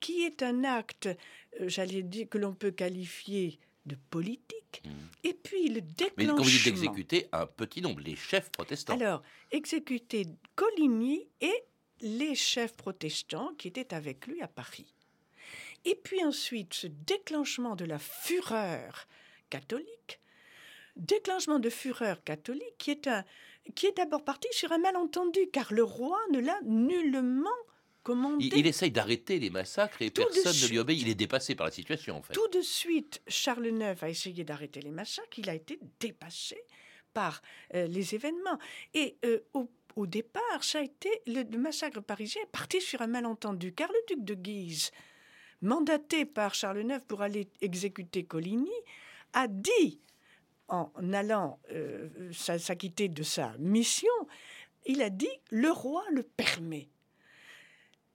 qui 0.00 0.22
est 0.22 0.42
un 0.42 0.64
acte, 0.64 1.06
euh, 1.06 1.68
j'allais 1.68 2.02
dire, 2.02 2.28
que 2.28 2.38
l'on 2.38 2.52
peut 2.52 2.72
qualifier 2.72 3.60
de 3.86 3.96
politique, 4.10 4.82
mmh. 4.84 4.90
et 5.24 5.34
puis 5.34 5.68
le 5.68 5.80
déclenchement... 5.80 6.14
Mais 6.16 6.26
quand 6.26 6.42
vous 6.42 6.50
dites 6.50 6.64
d'exécuter 6.64 7.28
un 7.32 7.46
petit 7.46 7.80
nombre, 7.80 8.00
les 8.00 8.16
chefs 8.16 8.50
protestants. 8.50 8.94
Alors, 8.94 9.22
exécuter 9.50 10.26
Coligny 10.56 11.28
et 11.40 11.64
les 12.00 12.34
chefs 12.34 12.76
protestants 12.76 13.52
qui 13.56 13.68
étaient 13.68 13.94
avec 13.94 14.26
lui 14.26 14.42
à 14.42 14.48
Paris. 14.48 14.94
Et 15.84 15.94
puis 15.94 16.24
ensuite, 16.24 16.74
ce 16.74 16.86
déclenchement 16.86 17.76
de 17.76 17.84
la 17.84 17.98
fureur 17.98 19.06
catholique, 19.52 20.18
déclenchement 20.96 21.58
de 21.58 21.68
fureur 21.68 22.24
catholique 22.24 22.78
qui 22.78 22.90
est, 22.90 23.06
un, 23.06 23.22
qui 23.74 23.86
est 23.86 23.96
d'abord 23.98 24.24
parti 24.24 24.48
sur 24.50 24.72
un 24.72 24.78
malentendu, 24.78 25.40
car 25.52 25.74
le 25.74 25.84
roi 25.84 26.18
ne 26.32 26.40
l'a 26.40 26.58
nullement 26.64 27.60
commandé. 28.02 28.48
Il, 28.54 28.66
essaye 28.66 28.90
d'arrêter 28.90 29.38
les 29.38 29.50
massacres 29.50 30.00
et 30.00 30.10
personne 30.10 30.56
ne 30.62 30.68
lui 30.68 30.78
obéit. 30.78 31.02
Il 31.02 31.10
est 31.10 31.14
dépassé 31.14 31.54
par 31.54 31.66
la 31.66 31.70
situation, 31.72 32.16
en 32.16 32.22
fait. 32.22 32.32
Tout 32.32 32.48
de 32.48 32.62
suite, 32.62 33.20
Charles 33.28 33.66
IX 33.66 34.02
a 34.02 34.08
essayé 34.08 34.42
d'arrêter 34.42 34.80
les 34.80 34.90
massacres. 34.90 35.38
Il 35.38 35.50
a 35.50 35.54
été 35.54 35.78
dépassé 36.00 36.56
par 37.12 37.42
euh, 37.74 37.86
les 37.86 38.14
événements. 38.14 38.58
Et 38.94 39.18
euh, 39.26 39.40
au, 39.52 40.06
départ, 40.06 40.64
ça 40.64 40.78
a 40.78 40.82
été 40.82 41.10
le, 41.26 41.42
le 41.42 41.58
massacre 41.58 42.00
parisien 42.00 42.40
est 42.42 42.50
parti 42.50 42.80
sur 42.80 43.02
un 43.02 43.06
malentendu, 43.06 43.74
car 43.74 43.90
le 43.92 44.14
duc 44.14 44.24
de 44.24 44.34
Guise 44.34 44.90
mandaté 45.62 46.24
par 46.24 46.54
Charles 46.54 46.82
IX 46.82 47.00
pour 47.06 47.22
aller 47.22 47.48
exécuter 47.60 48.24
Coligny, 48.24 48.70
a 49.32 49.48
dit, 49.48 50.00
en 50.68 50.90
allant 51.12 51.60
euh, 51.70 52.32
s'acquitter 52.32 53.08
de 53.08 53.22
sa 53.22 53.56
mission, 53.58 54.12
il 54.86 55.02
a 55.02 55.10
dit 55.10 55.30
le 55.50 55.70
roi 55.70 56.04
le 56.10 56.22
permet. 56.22 56.88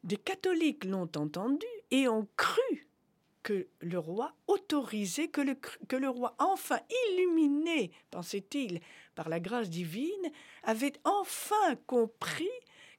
Des 0.03 0.17
catholiques 0.17 0.85
l'ont 0.85 1.09
entendu 1.15 1.65
et 1.91 2.07
ont 2.07 2.27
cru 2.35 2.87
que 3.43 3.67
le 3.79 3.97
roi 3.97 4.33
autorisait, 4.47 5.29
que 5.29 5.41
le, 5.41 5.55
que 5.87 5.95
le 5.95 6.09
roi, 6.09 6.35
enfin 6.37 6.79
illuminé, 7.09 7.91
pensait-il, 8.11 8.81
par 9.15 9.29
la 9.29 9.39
grâce 9.39 9.69
divine, 9.69 10.31
avait 10.63 10.93
enfin 11.05 11.75
compris 11.85 12.49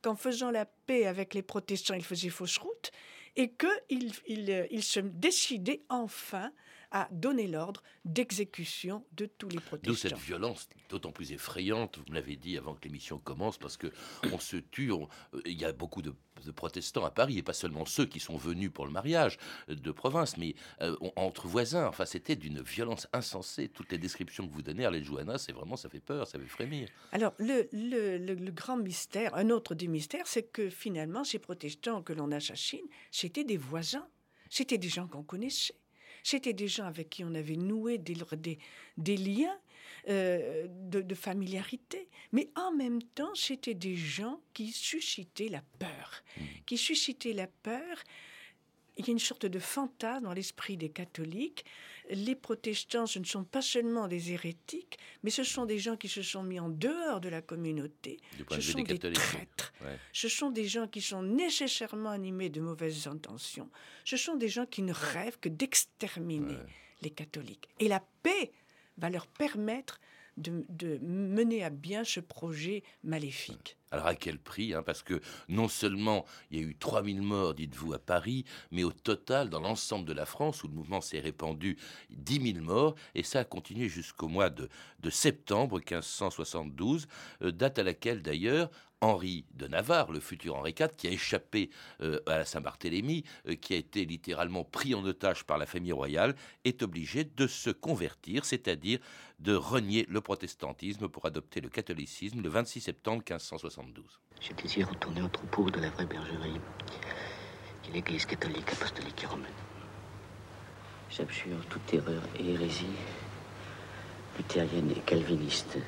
qu'en 0.00 0.16
faisant 0.16 0.50
la 0.50 0.64
paix 0.64 1.06
avec 1.06 1.34
les 1.34 1.42
protestants, 1.42 1.94
il 1.94 2.04
faisait 2.04 2.30
fausse 2.30 2.56
route 2.58 2.90
et 3.36 3.52
qu'il 3.52 4.12
il, 4.26 4.66
il 4.70 4.82
se 4.82 5.00
décidait 5.00 5.82
enfin 5.88 6.50
à 6.90 7.08
donner 7.12 7.46
l'ordre 7.46 7.82
d'exécution 8.04 9.04
de 9.12 9.26
tous 9.26 9.48
les 9.48 9.60
protestants. 9.60 9.90
D'où 9.90 9.96
cette 9.96 10.18
violence 10.18 10.68
d'autant 10.88 11.12
plus 11.12 11.32
effrayante, 11.32 11.98
vous 11.98 12.04
me 12.08 12.14
l'avez 12.14 12.36
dit 12.36 12.56
avant 12.56 12.74
que 12.74 12.84
l'émission 12.84 13.18
commence, 13.18 13.58
parce 13.58 13.76
que 13.76 13.88
on 14.32 14.38
se 14.38 14.56
tue, 14.56 14.92
euh, 14.92 15.06
il 15.44 15.58
y 15.58 15.64
a 15.64 15.72
beaucoup 15.72 16.02
de, 16.02 16.14
protestants 16.54 17.04
à 17.04 17.10
Paris, 17.10 17.38
et 17.38 17.42
pas 17.42 17.52
seulement 17.52 17.84
ceux 17.84 18.06
qui 18.06 18.20
sont 18.20 18.36
venus 18.36 18.70
pour 18.72 18.86
le 18.86 18.92
mariage 18.92 19.38
de 19.68 19.90
province, 19.90 20.36
mais 20.36 20.54
euh, 20.80 20.96
entre 21.16 21.46
voisins. 21.46 21.86
Enfin, 21.88 22.06
c'était 22.06 22.36
d'une 22.36 22.62
violence 22.62 23.06
insensée. 23.12 23.68
Toutes 23.68 23.92
les 23.92 23.98
descriptions 23.98 24.46
que 24.46 24.52
vous 24.52 24.62
donnez, 24.62 24.84
Arlette 24.84 25.04
Johanna, 25.04 25.36
c'est 25.36 25.52
vraiment, 25.52 25.76
ça 25.76 25.88
fait 25.88 26.00
peur, 26.00 26.26
ça 26.26 26.38
fait 26.38 26.46
frémir. 26.46 26.88
Alors, 27.12 27.34
le, 27.38 27.68
le, 27.72 28.16
le 28.16 28.50
grand 28.52 28.76
mystère, 28.76 29.34
un 29.34 29.50
autre 29.50 29.74
des 29.74 29.88
mystères, 29.88 30.26
c'est 30.26 30.44
que 30.44 30.70
finalement, 30.70 31.24
ces 31.24 31.38
protestants 31.38 32.02
que 32.02 32.12
l'on 32.12 32.30
assassine, 32.32 32.86
c'était 33.10 33.44
des 33.44 33.56
voisins. 33.56 34.08
C'était 34.50 34.78
des 34.78 34.88
gens 34.88 35.06
qu'on 35.06 35.22
connaissait. 35.22 35.74
C'était 36.22 36.52
des 36.52 36.68
gens 36.68 36.84
avec 36.84 37.10
qui 37.10 37.24
on 37.24 37.34
avait 37.34 37.56
noué 37.56 37.98
des, 37.98 38.16
des, 38.96 39.16
liens 39.16 39.58
euh, 40.08 40.66
de, 40.68 41.14
familiarité. 41.14 42.08
Mais 42.32 42.50
en 42.56 42.72
même 42.72 43.02
temps, 43.02 43.34
c'était 43.34 43.74
des 43.74 43.96
gens 43.96 44.40
qui 44.54 44.72
suscitaient 44.72 45.48
la 45.48 45.62
peur. 45.78 46.22
Mmh. 46.36 46.42
Qui 46.66 46.78
suscitaient 46.78 47.32
la 47.32 47.46
peur. 47.46 47.96
Il 48.98 49.06
y 49.06 49.10
a 49.10 49.12
une 49.12 49.18
sorte 49.18 49.46
de 49.46 49.58
fantasme 49.58 50.24
dans 50.24 50.32
l'esprit 50.32 50.76
des 50.76 50.88
catholiques. 50.88 51.64
Les 52.10 52.34
protestants, 52.34 53.06
ce 53.06 53.18
ne 53.18 53.24
sont 53.24 53.44
pas 53.44 53.62
seulement 53.62 54.08
des 54.08 54.32
hérétiques, 54.32 54.98
mais 55.22 55.30
ce 55.30 55.44
sont 55.44 55.66
des 55.66 55.78
gens 55.78 55.96
qui 55.96 56.08
se 56.08 56.22
sont 56.22 56.42
mis 56.42 56.58
en 56.58 56.68
dehors 56.68 57.20
de 57.20 57.28
la 57.28 57.40
communauté. 57.40 58.18
Ce 58.50 58.60
sont 58.60 58.82
des, 58.82 58.98
traîtres. 58.98 59.72
Ce 60.12 60.28
sont 60.28 60.50
des 60.50 60.66
gens 60.66 60.88
qui 60.88 61.00
sont 61.00 61.22
nécessairement 61.22 62.10
animés 62.10 62.50
de 62.50 62.60
mauvaises 62.60 63.06
intentions. 63.06 63.70
Ce 64.04 64.16
sont 64.16 64.36
des 64.36 64.48
gens 64.48 64.66
qui 64.66 64.82
ne 64.82 64.92
rêvent 64.92 65.38
que 65.38 65.48
d'exterminer 65.48 66.56
les 67.02 67.10
catholiques. 67.10 67.68
Et 67.78 67.88
la 67.88 68.02
paix 68.22 68.50
va 68.96 69.10
leur 69.10 69.26
permettre 69.26 70.00
de, 70.36 70.98
mener 71.02 71.64
à 71.64 71.70
bien 71.70 72.04
ce 72.04 72.20
projet 72.20 72.82
maléfique. 73.02 73.76
Alors 73.90 74.06
à 74.06 74.14
quel 74.14 74.38
prix 74.38 74.74
hein, 74.74 74.82
Parce 74.82 75.02
que 75.02 75.20
non 75.48 75.68
seulement 75.68 76.24
il 76.50 76.60
y 76.60 76.62
a 76.62 76.66
eu 76.66 76.76
3000 76.76 77.22
morts, 77.22 77.54
dites-vous, 77.54 77.94
à 77.94 77.98
Paris, 77.98 78.44
mais 78.70 78.84
au 78.84 78.92
total, 78.92 79.48
dans 79.48 79.60
l'ensemble 79.60 80.04
de 80.04 80.12
la 80.12 80.26
France, 80.26 80.62
où 80.62 80.68
le 80.68 80.74
mouvement 80.74 81.00
s'est 81.00 81.20
répandu, 81.20 81.78
10 82.10 82.52
000 82.52 82.64
morts, 82.64 82.94
et 83.14 83.22
ça 83.22 83.40
a 83.40 83.44
continué 83.44 83.88
jusqu'au 83.88 84.28
mois 84.28 84.50
de, 84.50 84.68
septembre 85.10 85.78
1572, 85.78 87.06
euh, 87.42 87.50
date 87.50 87.78
à 87.78 87.82
laquelle 87.82 88.22
d'ailleurs 88.22 88.70
Henri 89.00 89.44
de 89.54 89.68
Navarre, 89.68 90.10
le 90.10 90.20
futur 90.20 90.56
Henri 90.56 90.74
IV, 90.78 90.88
qui 90.96 91.06
a 91.06 91.10
échappé 91.10 91.70
euh, 92.00 92.20
à 92.26 92.38
la 92.38 92.44
Saint-Barthélemy, 92.44 93.24
euh, 93.46 93.54
qui 93.54 93.74
a 93.74 93.76
été 93.76 94.04
littéralement 94.04 94.64
pris 94.64 94.94
en 94.94 95.04
otage 95.04 95.44
par 95.44 95.58
la 95.58 95.66
famille 95.66 95.92
royale, 95.92 96.34
est 96.64 96.82
obligé 96.82 97.24
de 97.24 97.46
se 97.46 97.70
convertir, 97.70 98.44
c'est-à-dire 98.44 98.98
de 99.38 99.54
renier 99.54 100.04
le 100.08 100.20
protestantisme 100.20 101.08
pour 101.08 101.26
adopter 101.26 101.60
le 101.60 101.68
catholicisme 101.68 102.42
le 102.42 102.48
26 102.48 102.80
septembre 102.80 103.18
1572. 103.18 103.77
Je 104.40 104.52
désire 104.54 104.88
retourner 104.88 105.20
au 105.22 105.28
troupeau 105.28 105.70
de 105.70 105.80
la 105.80 105.90
vraie 105.90 106.06
bergerie, 106.06 106.60
qui 107.82 107.90
est 107.90 107.94
l'Église 107.94 108.24
catholique, 108.24 108.72
apostolique 108.72 109.22
et 109.22 109.26
romaine. 109.26 109.52
J'abjure 111.10 111.64
toute 111.66 111.94
erreur 111.94 112.22
et 112.38 112.52
hérésie, 112.52 112.86
luthérienne 114.36 114.90
et 114.90 115.00
calviniste. 115.00 115.78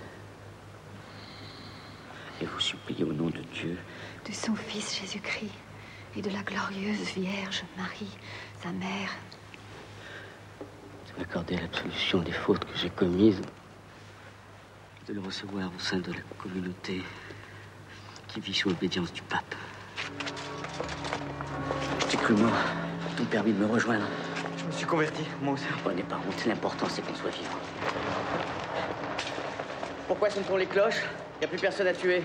Et 2.41 2.45
vous 2.45 2.61
supplie 2.61 3.05
au 3.05 3.13
nom 3.13 3.31
de 3.31 3.41
Dieu, 3.55 3.79
de 4.27 4.33
son 4.33 4.55
Fils 4.55 5.01
Jésus-Christ 5.01 5.53
et 6.17 6.23
de 6.23 6.31
la 6.31 6.43
glorieuse 6.43 7.15
Vierge 7.15 7.63
Marie, 7.77 8.17
sa 8.63 8.73
mère, 8.73 9.11
de 11.07 11.21
m'accorder 11.21 11.57
l'absolution 11.57 12.21
des 12.21 12.33
fautes 12.33 12.65
que 12.65 12.77
j'ai 12.77 12.91
commises, 12.91 13.43
de 15.07 15.15
le 15.15 15.21
recevoir 15.21 15.71
au 15.75 15.79
sein 15.79 15.99
de 15.99 16.13
la 16.13 16.21
communauté 16.39 17.03
qui 18.33 18.41
vit 18.41 18.55
sous 18.55 18.69
l'obédience 18.69 19.13
du 19.13 19.23
pape. 19.23 19.55
Tu 22.09 22.17
cru 22.17 22.35
mort, 22.35 22.51
ton 23.17 23.25
permis 23.25 23.53
de 23.53 23.59
me 23.59 23.67
rejoindre. 23.67 24.07
Je 24.59 24.65
me 24.65 24.73
suis 24.73 24.87
converti, 24.87 25.25
moi 25.43 25.55
aussi. 25.55 25.65
Prenez 25.83 26.03
pas 26.03 26.17
honte, 26.17 26.47
l'important 26.47 26.87
c'est 26.89 27.03
qu'on 27.03 27.15
soit 27.15 27.31
vivant. 27.31 27.59
Pourquoi 30.07 30.31
sont 30.31 30.57
les 30.57 30.67
cloches? 30.67 31.03
Y 31.41 31.45
a 31.45 31.49
plus 31.49 31.59
personne 31.59 31.87
à 31.87 31.93
tuer. 31.93 32.23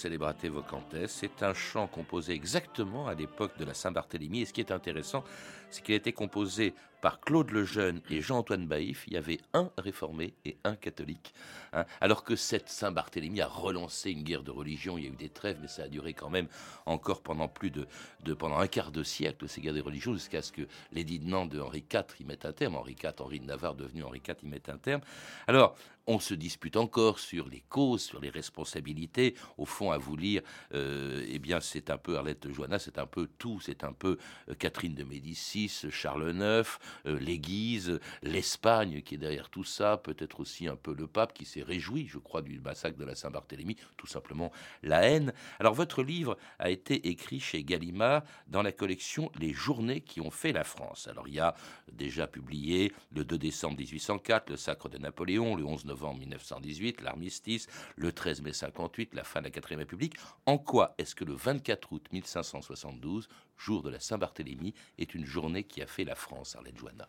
Celebrate 0.00 0.46
Vocantes, 0.46 1.06
c'est 1.08 1.42
un 1.42 1.52
chant 1.52 1.86
composé 1.86 2.32
exactement 2.32 3.06
à 3.06 3.12
l'époque 3.12 3.58
de 3.58 3.66
la 3.66 3.74
Saint-Barthélemy. 3.74 4.40
Et 4.40 4.44
ce 4.46 4.52
qui 4.54 4.62
est 4.62 4.70
intéressant, 4.70 5.24
c'est 5.68 5.84
qu'il 5.84 5.92
a 5.92 5.96
été 5.96 6.14
composé 6.14 6.72
par 7.00 7.20
Claude 7.20 7.50
Lejeune 7.50 8.00
et 8.10 8.20
Jean-Antoine 8.20 8.66
Baïf. 8.66 9.04
Il 9.06 9.14
y 9.14 9.16
avait 9.16 9.40
un 9.54 9.70
réformé 9.78 10.34
et 10.44 10.56
un 10.64 10.76
catholique. 10.76 11.34
Hein. 11.72 11.84
alors 12.00 12.24
que 12.24 12.34
cette 12.34 12.68
Saint-Barthélemy 12.68 13.40
a 13.40 13.46
relancé 13.46 14.10
une 14.10 14.24
guerre 14.24 14.42
de 14.42 14.50
religion, 14.50 14.98
il 14.98 15.04
y 15.04 15.06
a 15.06 15.10
eu 15.10 15.16
des 15.16 15.28
trêves, 15.28 15.58
mais 15.60 15.68
ça 15.68 15.84
a 15.84 15.88
duré 15.88 16.14
quand 16.14 16.28
même 16.28 16.48
encore 16.84 17.22
pendant 17.22 17.46
plus 17.46 17.70
de, 17.70 17.86
pendant 18.34 18.58
un 18.58 18.66
quart 18.66 18.90
de 18.90 19.04
siècle, 19.04 19.48
ces 19.48 19.60
guerres 19.60 19.74
de 19.74 19.80
religion, 19.80 20.12
jusqu'à 20.12 20.42
ce 20.42 20.50
que 20.50 20.62
l'édit 20.92 21.20
de 21.20 21.30
de 21.30 21.60
Henri 21.60 21.84
IV 21.92 22.04
y 22.18 22.24
mette 22.24 22.44
un 22.44 22.52
terme. 22.52 22.74
Henri 22.74 22.96
IV, 23.00 23.12
Henri 23.20 23.38
de 23.38 23.46
Navarre 23.46 23.76
devenu 23.76 24.02
Henri 24.02 24.20
IV, 24.26 24.36
y 24.42 24.46
mette 24.46 24.68
un 24.68 24.78
terme. 24.78 25.00
Alors, 25.46 25.76
on 26.06 26.18
se 26.18 26.34
dispute 26.34 26.76
encore 26.76 27.20
sur 27.20 27.48
les 27.48 27.62
causes, 27.68 28.02
sur 28.02 28.20
les 28.20 28.30
responsabilités. 28.30 29.36
au 29.58 29.64
fond, 29.64 29.92
à 29.92 29.98
vous 29.98 30.16
lire, 30.16 30.42
eh 30.72 31.38
bien, 31.38 31.60
c'est 31.60 31.90
un 31.90 31.98
peu 31.98 32.16
Arlette 32.16 32.50
Joanna, 32.50 32.80
c'est 32.80 32.98
un 32.98 33.06
peu 33.06 33.28
tout. 33.38 33.60
C'est 33.60 33.84
un 33.84 33.92
peu 33.92 34.18
Catherine 34.58 34.94
de 34.94 35.04
Médicis, 35.04 35.86
Charles 35.90 36.34
IX, 36.34 36.68
l'Église, 37.04 38.00
l'Espagne 38.22 39.02
qui 39.02 39.14
est 39.14 39.18
derrière 39.18 39.50
tout 39.50 39.64
ça, 39.64 39.96
peut-être 39.96 40.40
aussi 40.40 40.66
un 40.66 40.76
peu 40.76 40.94
le 40.94 41.06
pape 41.06 41.32
qui 41.32 41.44
s'est 41.44 41.62
réjoui, 41.62 42.06
je 42.08 42.18
crois, 42.18 42.42
du 42.42 42.60
massacre 42.60 42.98
de 42.98 43.04
la 43.04 43.14
Saint-Barthélemy, 43.14 43.76
tout 43.96 44.06
simplement 44.06 44.52
la 44.82 45.02
haine. 45.02 45.32
Alors, 45.58 45.74
votre 45.74 46.02
livre 46.02 46.36
a 46.58 46.70
été 46.70 47.08
écrit 47.08 47.40
chez 47.40 47.64
Gallimard 47.64 48.22
dans 48.46 48.62
la 48.62 48.72
collection 48.72 49.30
Les 49.38 49.52
journées 49.52 50.00
qui 50.00 50.20
ont 50.20 50.30
fait 50.30 50.52
la 50.52 50.64
France. 50.64 51.08
Alors, 51.08 51.28
il 51.28 51.34
y 51.34 51.40
a 51.40 51.54
déjà 51.92 52.26
publié 52.26 52.92
le 53.12 53.24
2 53.24 53.38
décembre 53.38 53.78
1804, 53.78 54.50
le 54.50 54.56
sacre 54.56 54.88
de 54.88 54.98
Napoléon, 54.98 55.56
le 55.56 55.64
11 55.64 55.84
novembre 55.84 56.20
1918, 56.20 57.00
l'armistice, 57.02 57.66
le 57.96 58.12
13 58.12 58.42
mai 58.42 58.52
58, 58.52 59.14
la 59.14 59.24
fin 59.24 59.40
de 59.40 59.46
la 59.46 59.50
4 59.50 59.76
République. 59.76 60.14
En 60.46 60.58
quoi 60.58 60.94
est-ce 60.98 61.14
que 61.14 61.24
le 61.24 61.34
24 61.34 61.92
août 61.92 62.06
1572, 62.12 63.28
jour 63.60 63.82
de 63.82 63.90
la 63.90 64.00
Saint-Barthélemy, 64.00 64.74
est 64.98 65.14
une 65.14 65.26
journée 65.26 65.64
qui 65.64 65.82
a 65.82 65.86
fait 65.86 66.04
la 66.04 66.14
France, 66.14 66.56
Arlette 66.56 66.78
Joanna 66.78 67.08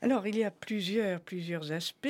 alors, 0.00 0.28
il 0.28 0.36
y 0.36 0.44
a 0.44 0.52
plusieurs, 0.52 1.20
plusieurs 1.20 1.72
aspects. 1.72 2.06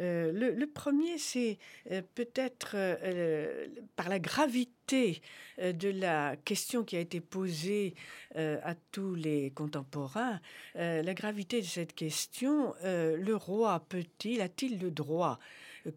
Euh, 0.00 0.32
le, 0.32 0.66
premier, 0.66 1.16
c'est 1.16 1.58
euh, 1.90 2.02
peut-être 2.14 2.72
euh, 2.74 3.66
par 3.96 4.10
la 4.10 4.18
gravité 4.18 5.22
de 5.58 5.88
la 5.88 6.36
question 6.44 6.84
qui 6.84 6.96
a 6.96 7.00
été 7.00 7.20
posée 7.20 7.94
à 8.36 8.74
tous 8.92 9.16
les 9.16 9.50
contemporains. 9.50 10.40
la 10.76 11.14
gravité 11.14 11.60
de 11.60 11.66
cette 11.66 11.96
question, 11.96 12.74
le 12.84 13.34
roi 13.34 13.84
peut-il, 13.88 14.40
a-t-il 14.40 14.78
le 14.78 14.92
droit, 14.92 15.40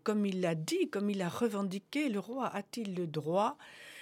comme 0.01 0.25
il 0.25 0.41
l'a 0.41 0.55
dit, 0.55 0.89
comme 0.89 1.11
il 1.11 1.19
l'a 1.19 1.29
revendiqué, 1.29 2.09
le 2.09 2.17
roi 2.17 2.47
a-t-il 2.47 2.95
le 2.95 3.05
droit? 3.05 3.55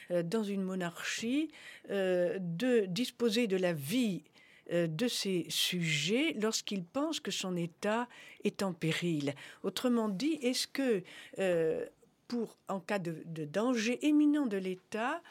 Dans 0.09 0.43
une 0.43 0.63
monarchie 0.63 1.51
de 1.89 2.85
disposer 2.85 3.47
de 3.47 3.57
la 3.57 3.73
vie 3.73 4.23
euh, 4.71 4.85
de 4.85 5.07
ces 5.07 5.47
sujets 5.49 6.35
lorsqu'il 6.39 6.83
pense 6.83 7.19
que 7.19 7.31
son 7.31 7.57
État 7.57 8.07
est 8.43 8.61
en 8.61 8.71
péril. 8.71 9.33
Autrement 9.63 10.09
dit, 10.09 10.37
est-ce 10.43 10.67
que 10.67 11.01
euh, 11.39 11.87
pour, 12.29 12.59
en 12.67 12.79
cas 12.79 12.99
de, 12.99 13.23
danger 13.45 14.05
éminent 14.05 14.45
de 14.45 14.55
l'État, 14.55 15.21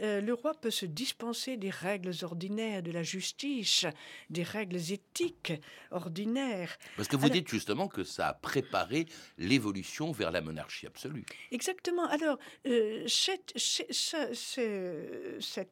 euh, 0.00 0.22
le 0.22 0.32
roi 0.32 0.54
peut 0.54 0.70
se 0.70 0.86
dispenser 0.86 1.58
des 1.58 1.68
règles 1.68 2.12
ordinaires 2.22 2.82
de 2.82 2.90
la 2.90 3.02
justice, 3.02 3.84
des 4.30 4.42
règles 4.42 4.76
éthiques 4.76 5.52
ordinaires. 5.90 6.78
Parce 6.96 7.08
que 7.08 7.16
vous 7.16 7.28
dites 7.28 7.48
justement 7.48 7.88
que 7.88 8.04
ça 8.04 8.28
a 8.28 8.34
préparé 8.34 9.04
l'évolution 9.36 10.12
vers 10.12 10.30
la 10.30 10.40
monarchie 10.40 10.86
absolue. 10.86 11.26
Exactement. 11.52 12.06
Alors, 12.06 12.38
euh, 12.66 13.06
cet, 13.06 13.52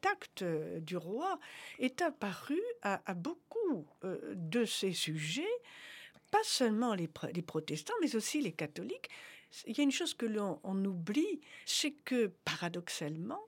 acte 0.05 0.43
du 0.43 0.97
roi 0.97 1.39
est 1.79 2.03
apparu 2.03 2.61
à, 2.83 3.13
beaucoup 3.15 3.87
euh, 4.03 4.19
de 4.35 4.65
ces 4.65 4.93
sujets, 4.93 5.43
pas 6.29 6.43
seulement 6.43 6.93
les 6.93 7.07
protestants, 7.41 7.93
mais 8.01 8.15
aussi 8.15 8.39
les 8.41 8.51
catholiques, 8.51 9.09
il 9.67 9.77
y 9.77 9.81
a 9.81 9.83
une 9.83 9.91
chose 9.91 10.13
que 10.13 10.25
l'on 10.25 10.59
oublie, 10.85 11.41
c'est 11.65 11.91
que 11.91 12.31
paradoxalement, 12.43 13.41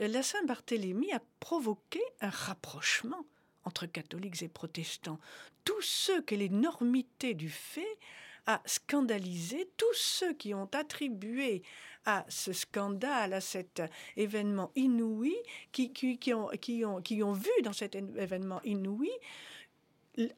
euh, 0.00 0.08
la 0.08 0.22
Saint-Barthélemy 0.22 1.12
a 1.12 1.22
provoqué 1.40 2.00
un 2.20 2.30
rapprochement 2.30 3.24
entre 3.64 3.86
catholiques 3.86 4.42
et 4.42 4.48
protestants. 4.48 5.20
Tous 5.64 5.82
ceux 5.82 6.22
que 6.22 6.34
l'énormité 6.34 7.34
du 7.34 7.50
fait 7.50 7.98
a 8.46 8.62
scandalisé, 8.64 9.68
tous 9.76 9.94
ceux 9.94 10.32
qui 10.32 10.54
ont 10.54 10.68
attribué 10.72 11.62
à 12.06 12.24
ce 12.28 12.52
scandale, 12.52 13.34
à 13.34 13.40
cet 13.40 13.82
événement 14.16 14.72
inouï, 14.74 15.36
qui, 15.72 15.92
qui, 15.92 16.32
ont, 16.34 17.32
vu 17.32 17.50
dans 17.62 17.74
cet 17.74 17.94
événement 17.94 18.62
inouï 18.62 19.10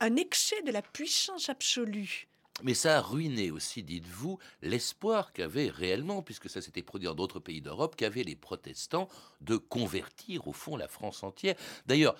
un 0.00 0.16
excès 0.16 0.60
de 0.62 0.72
la 0.72 0.82
puissance 0.82 1.48
absolue 1.48 2.28
mais 2.62 2.74
ça 2.74 2.98
a 2.98 3.00
ruiné 3.00 3.50
aussi, 3.50 3.82
dites-vous, 3.82 4.38
l'espoir 4.60 5.32
qu'avaient 5.32 5.70
réellement, 5.70 6.22
puisque 6.22 6.50
ça 6.50 6.60
s'était 6.60 6.82
produit 6.82 7.08
dans 7.08 7.14
d'autres 7.14 7.40
pays 7.40 7.60
d'Europe, 7.60 7.96
qu'avaient 7.96 8.24
les 8.24 8.36
protestants 8.36 9.08
de 9.40 9.56
convertir 9.56 10.46
au 10.46 10.52
fond 10.52 10.76
la 10.76 10.88
France 10.88 11.22
entière. 11.22 11.56
D'ailleurs, 11.86 12.14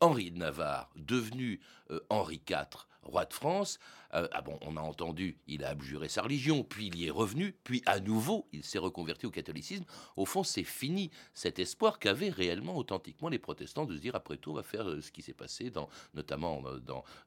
Henri 0.00 0.30
de 0.30 0.38
Navarre, 0.38 0.90
devenu 0.96 1.60
euh, 1.90 2.00
Henri 2.08 2.40
IV, 2.48 2.86
roi 3.02 3.24
de 3.24 3.32
France, 3.32 3.78
euh, 4.14 4.28
ah 4.32 4.42
bon, 4.42 4.58
on 4.62 4.76
a 4.76 4.80
entendu, 4.80 5.38
il 5.46 5.64
a 5.64 5.70
abjuré 5.70 6.08
sa 6.08 6.22
religion, 6.22 6.64
puis 6.64 6.86
il 6.86 6.96
y 6.96 7.06
est 7.06 7.10
revenu, 7.10 7.54
puis 7.64 7.82
à 7.86 8.00
nouveau, 8.00 8.48
il 8.52 8.64
s'est 8.64 8.78
reconverti 8.78 9.26
au 9.26 9.30
catholicisme. 9.30 9.84
Au 10.16 10.24
fond, 10.24 10.42
c'est 10.42 10.64
fini 10.64 11.10
cet 11.34 11.58
espoir 11.58 11.98
qu'avaient 11.98 12.30
réellement, 12.30 12.76
authentiquement, 12.76 13.28
les 13.28 13.38
protestants 13.38 13.86
de 13.86 13.96
se 13.96 14.00
dire, 14.00 14.14
après 14.14 14.36
tout, 14.36 14.52
on 14.52 14.54
va 14.54 14.62
faire 14.62 14.88
euh, 14.88 15.00
ce 15.00 15.10
qui 15.10 15.22
s'est 15.22 15.34
passé, 15.34 15.70
dans, 15.70 15.88
notamment 16.14 16.62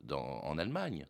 en 0.09 0.57
Allemagne. 0.57 1.07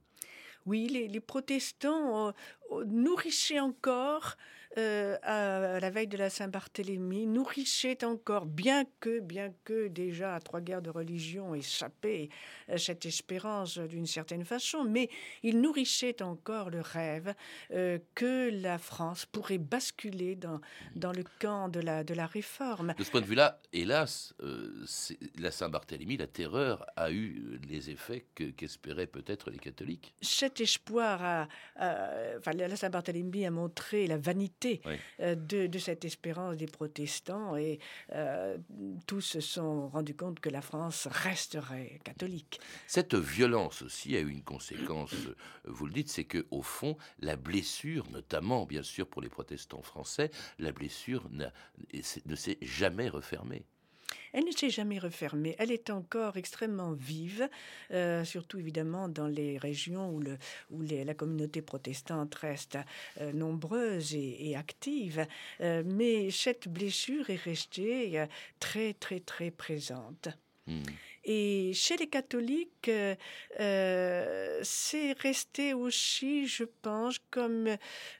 Oui, 0.66 0.88
les, 0.88 1.20
protestants 1.20 2.30
euh, 2.72 2.86
nourrissaient 2.86 3.60
encore 3.60 4.38
euh, 4.78 5.18
à, 5.22 5.80
la 5.80 5.90
veille 5.92 6.08
de 6.08 6.18
la 6.18 6.32
Saint-Barthélemy, 6.32 7.28
nourrissait 7.28 8.04
encore, 8.04 8.48
bien 8.48 8.86
que, 9.00 9.20
bien 9.20 9.54
que 9.66 9.88
déjà 9.88 10.36
à 10.36 10.40
trois 10.40 10.62
guerres 10.62 10.82
de 10.82 10.90
religion 10.90 11.54
échappé 11.54 12.30
euh, 12.70 12.78
cette 12.78 13.06
espérance 13.06 13.78
d'une 13.78 14.08
certaine 14.08 14.46
façon, 14.46 14.84
mais 14.84 15.10
il 15.44 15.62
nourrissait 15.62 16.24
encore 16.24 16.72
le 16.72 16.82
rêve 16.82 17.36
euh, 17.72 18.00
que 18.16 18.50
la 18.50 18.80
France 18.80 19.28
pourrait 19.28 19.60
basculer 19.60 20.36
dans, 20.36 20.60
dans 20.96 21.12
le 21.12 21.24
camp 21.40 21.70
de 21.70 21.80
la, 21.80 22.04
de 22.04 22.16
la 22.16 22.26
réforme. 22.26 22.96
De 22.98 23.04
ce 23.04 23.12
point 23.12 23.22
de 23.22 23.28
vue-là, 23.28 23.60
hélas, 23.74 24.34
la 25.38 25.52
Saint-Barthélemy, 25.52 26.18
la 26.18 26.28
terreur 26.28 26.86
a 26.96 27.12
eu 27.12 27.60
les 27.70 27.92
effets 27.92 28.26
qu'espéraient 28.34 29.08
peut-être 29.08 29.52
les 29.52 29.60
catholiques. 29.60 30.16
Cet 30.22 30.62
espoir, 30.62 31.22
a, 31.24 31.48
enfin, 32.38 32.54
la 32.54 32.76
Saint-Barthélemy 32.76 33.46
a 33.46 33.52
montré 33.52 34.08
la 34.08 34.18
vanité 34.18 34.63
euh, 35.20 35.36
de, 35.36 35.78
cette 35.78 36.06
espérance 36.06 36.58
des 36.58 36.68
protestants 36.68 37.56
et 37.56 37.80
euh, 38.14 38.58
tous 39.08 39.22
se 39.22 39.40
sont 39.42 39.90
rendus 39.90 40.16
compte 40.16 40.40
que 40.40 40.50
la 40.50 40.62
France 40.62 41.08
resterait 41.10 42.00
catholique. 42.04 42.60
Cette 42.88 43.16
violence 43.16 43.82
aussi 43.82 44.16
a 44.16 44.20
eu 44.20 44.30
une 44.30 44.44
conséquence, 44.44 45.14
euh, 45.14 45.36
vous 45.66 45.86
le 45.86 45.94
dites, 45.94 46.10
c'est 46.10 46.26
que 46.26 46.46
au 46.52 46.62
fond, 46.62 46.98
la 47.20 47.36
blessure, 47.36 48.10
notamment 48.12 48.66
bien 48.66 48.84
sûr 48.84 49.08
pour 49.08 49.22
les 49.22 49.30
protestants 49.30 49.82
français, 49.82 50.32
la 50.60 50.72
blessure 50.72 51.30
ne 51.30 52.36
s'est 52.36 52.58
jamais 52.62 53.10
refermée. 53.10 53.66
Elle 54.34 54.46
ne 54.46 54.52
s'est 54.52 54.70
jamais 54.70 55.00
refermée. 55.00 55.56
Elle 55.60 55.72
est 55.72 55.90
encore 55.90 56.38
extrêmement 56.38 56.94
vive, 56.94 57.50
euh, 57.92 58.24
surtout 58.24 58.60
évidemment 58.60 59.10
dans 59.10 59.28
les 59.28 59.58
régions 59.58 60.10
où, 60.12 60.82
la 60.82 61.14
communauté 61.14 61.62
protestante 61.62 62.36
reste 62.36 62.78
euh, 63.22 63.32
nombreuse 63.34 64.16
et, 64.16 64.56
active. 64.56 65.26
Euh, 65.62 65.84
mais 65.86 66.32
cette 66.32 66.68
blessure 66.68 67.30
est 67.30 67.36
restée 67.36 68.26
très, 68.60 68.94
très, 68.94 69.20
très 69.20 69.52
présente. 69.52 70.30
Hmm. 70.68 70.82
Et 71.26 71.72
chez 71.74 71.96
les 71.96 72.08
catholiques, 72.08 72.90
euh, 72.90 73.16
euh, 73.60 74.60
c'est 74.62 75.14
resté 75.20 75.74
aussi, 75.74 76.48
je 76.48 76.66
pense, 76.82 77.18
comme 77.32 77.70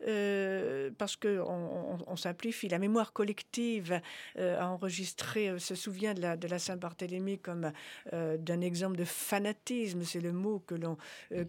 euh, 0.08 0.90
parce 0.98 1.18
que 1.18 1.42
on, 1.46 2.16
simplifie, 2.16 2.70
la 2.70 2.80
mémoire 2.80 3.12
collective 3.12 4.00
a 4.38 4.68
enregistré, 4.68 5.60
se 5.60 5.76
souvient 5.76 6.14
de 6.14 6.48
la, 6.48 6.60
Saint-Barthélemy 6.60 7.40
comme 7.40 7.72
d'un 8.12 8.62
exemple 8.62 8.96
de 8.98 9.04
fanatisme, 9.04 10.04
c'est 10.04 10.22
le 10.22 10.32
mot 10.32 10.60
que 10.60 10.76
l'on 10.76 10.98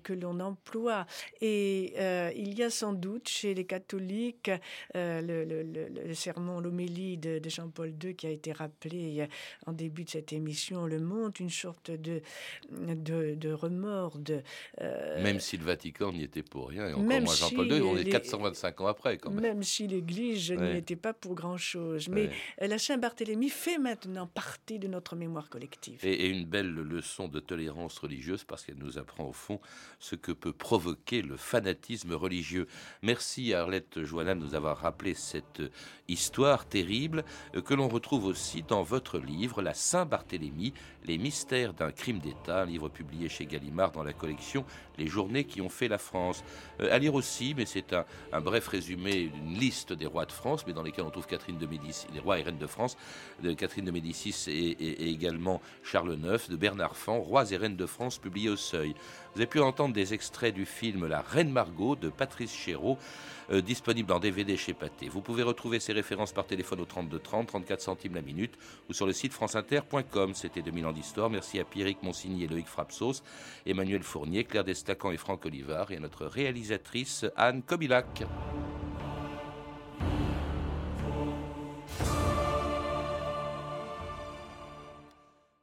que 0.02 0.12
l'on 0.12 0.40
emploie. 0.40 1.06
Et 1.40 1.94
il 2.34 2.54
y 2.54 2.62
a 2.62 2.70
sans 2.70 2.94
doute 2.94 3.28
chez 3.28 3.54
les 3.54 3.66
catholiques 3.66 4.50
le, 4.94 5.44
le, 5.44 5.62
le, 5.62 6.14
sermon, 6.14 6.60
l'homélie 6.60 7.18
de, 7.18 7.38
de 7.38 7.48
Jean-Paul 7.50 7.94
II 8.02 8.16
qui 8.16 8.26
a 8.26 8.30
été 8.30 8.52
rappelé 8.52 9.28
en 9.66 9.72
début 9.72 10.04
de 10.04 10.10
cette 10.10 10.32
émission, 10.32 10.86
Le 10.86 10.98
Monde, 10.98 11.34
une 11.44 11.50
sorte 11.50 11.90
de, 11.90 12.22
de, 12.70 13.52
remords. 13.52 14.18
De, 14.18 14.42
euh, 14.80 15.22
même 15.22 15.40
si 15.40 15.56
le 15.56 15.64
Vatican 15.64 16.12
n'y 16.12 16.24
était 16.24 16.42
pour 16.42 16.68
rien, 16.68 16.88
et 16.88 16.92
encore 16.92 17.04
moins 17.04 17.34
Jean-Paul 17.34 17.72
II, 17.72 17.80
on 17.82 17.96
est 17.96 18.04
425 18.04 18.80
ans 18.80 18.86
après 18.86 19.18
quand 19.18 19.30
même. 19.30 19.42
Même 19.42 19.62
si 19.62 19.86
l'Église 19.86 20.52
n'y 20.52 20.76
était 20.76 20.96
pas 20.96 21.12
pour 21.12 21.34
grand-chose. 21.34 22.08
Mais 22.08 22.30
la 22.58 22.78
Saint-Barthélemy 22.78 23.48
fait 23.48 23.78
maintenant 23.78 24.26
partie 24.26 24.78
de 24.78 24.88
notre 24.88 25.16
mémoire 25.16 25.48
collective. 25.48 26.00
Et, 26.02 26.28
une 26.28 26.46
belle 26.46 26.72
leçon 26.72 27.28
de 27.28 27.38
tolérance 27.38 27.98
religieuse 27.98 28.44
parce 28.44 28.64
qu'elle 28.64 28.78
nous 28.78 28.98
apprend 28.98 29.24
au 29.24 29.32
fond 29.32 29.60
ce 29.98 30.16
que 30.16 30.32
peut 30.32 30.52
provoquer 30.52 31.22
le 31.22 31.36
fanatisme 31.36 32.12
religieux. 32.14 32.66
Merci 33.02 33.52
à 33.52 33.60
Arlette 33.60 34.02
Joanna 34.02 34.34
de 34.34 34.40
nous 34.40 34.54
avoir 34.54 34.78
rappelé 34.78 35.14
cette 35.14 35.62
histoire 36.08 36.66
terrible 36.66 37.24
euh, 37.54 37.62
que 37.62 37.74
l'on 37.74 37.88
retrouve 37.88 38.24
aussi 38.24 38.62
dans 38.62 38.82
votre 38.82 39.18
livre 39.18 39.62
La 39.62 39.74
Saint-Barthélemy, 39.74 40.72
les 41.04 41.18
mystères 41.18 41.33
mystère 41.34 41.74
d'un 41.74 41.90
crime 41.90 42.20
d'État, 42.20 42.62
un 42.62 42.66
livre 42.66 42.88
publié 42.88 43.28
chez 43.28 43.44
Gallimard 43.44 43.90
dans 43.90 44.04
la 44.04 44.12
collection 44.12 44.64
Les 44.98 45.08
journées 45.08 45.42
qui 45.42 45.60
ont 45.60 45.68
fait 45.68 45.88
la 45.88 45.98
France. 45.98 46.44
Euh, 46.80 46.94
à 46.94 46.98
lire 47.00 47.14
aussi, 47.14 47.54
mais 47.56 47.66
c'est 47.66 47.92
un, 47.92 48.40
bref 48.40 48.68
résumé 48.68 49.24
d'une 49.34 49.58
liste 49.58 49.92
des 49.92 50.06
rois 50.06 50.26
de 50.26 50.32
France, 50.32 50.64
mais 50.64 50.72
dans 50.72 50.84
lesquels 50.84 51.04
on 51.04 51.10
trouve 51.10 51.26
Catherine 51.26 51.58
de 51.58 51.66
Médicis, 51.66 52.06
les 52.14 52.20
rois 52.20 52.38
et 52.38 52.42
reines 52.44 52.58
de 52.58 52.68
France, 52.68 52.96
de 53.42 53.52
Catherine 53.52 53.84
de 53.84 53.90
Médicis 53.90 54.44
et, 54.46 54.52
et, 54.52 55.06
et 55.06 55.10
également 55.10 55.60
Charles 55.82 56.16
IX, 56.22 56.48
de 56.48 56.54
Bernard 56.54 56.96
Fan, 56.96 57.18
rois 57.18 57.50
et 57.50 57.56
reines 57.56 57.74
de 57.74 57.86
France, 57.86 58.18
publié 58.18 58.48
au 58.48 58.56
Seuil. 58.56 58.94
Vous 59.34 59.40
avez 59.40 59.48
pu 59.48 59.58
entendre 59.58 59.92
des 59.92 60.14
extraits 60.14 60.54
du 60.54 60.64
film 60.64 61.08
La 61.08 61.20
Reine 61.20 61.50
Margot 61.50 61.96
de 61.96 62.08
Patrice 62.08 62.54
Chéreau, 62.54 62.98
euh, 63.50 63.60
disponible 63.60 64.12
en 64.12 64.20
DVD 64.20 64.56
chez 64.56 64.74
Pathé. 64.74 65.08
Vous 65.08 65.22
pouvez 65.22 65.42
retrouver 65.42 65.80
ces 65.80 65.92
références 65.92 66.32
par 66.32 66.46
téléphone 66.46 66.80
au 66.80 66.84
32 66.84 67.18
30, 67.18 67.48
34 67.48 67.80
centimes 67.80 68.14
la 68.14 68.22
minute 68.22 68.54
ou 68.88 68.92
sur 68.92 69.06
le 69.06 69.12
site 69.12 69.32
franceinter.com. 69.32 70.34
C'était 70.34 70.62
2000 70.62 70.86
ans 70.86 70.92
d'histoire. 70.92 71.30
Merci 71.30 71.58
à 71.58 71.64
Pierrick 71.64 72.00
Monsigny 72.04 72.44
et 72.44 72.46
Loïc 72.46 72.68
Frapsos, 72.68 73.24
Emmanuel 73.66 74.04
Fournier, 74.04 74.44
Claire 74.44 74.62
Destacan 74.62 75.10
et 75.10 75.16
Franck 75.16 75.44
Olivard 75.46 75.90
et 75.90 75.96
à 75.96 76.00
notre 76.00 76.26
réalisatrice 76.26 77.26
Anne 77.36 77.62
Kobilac. 77.62 78.22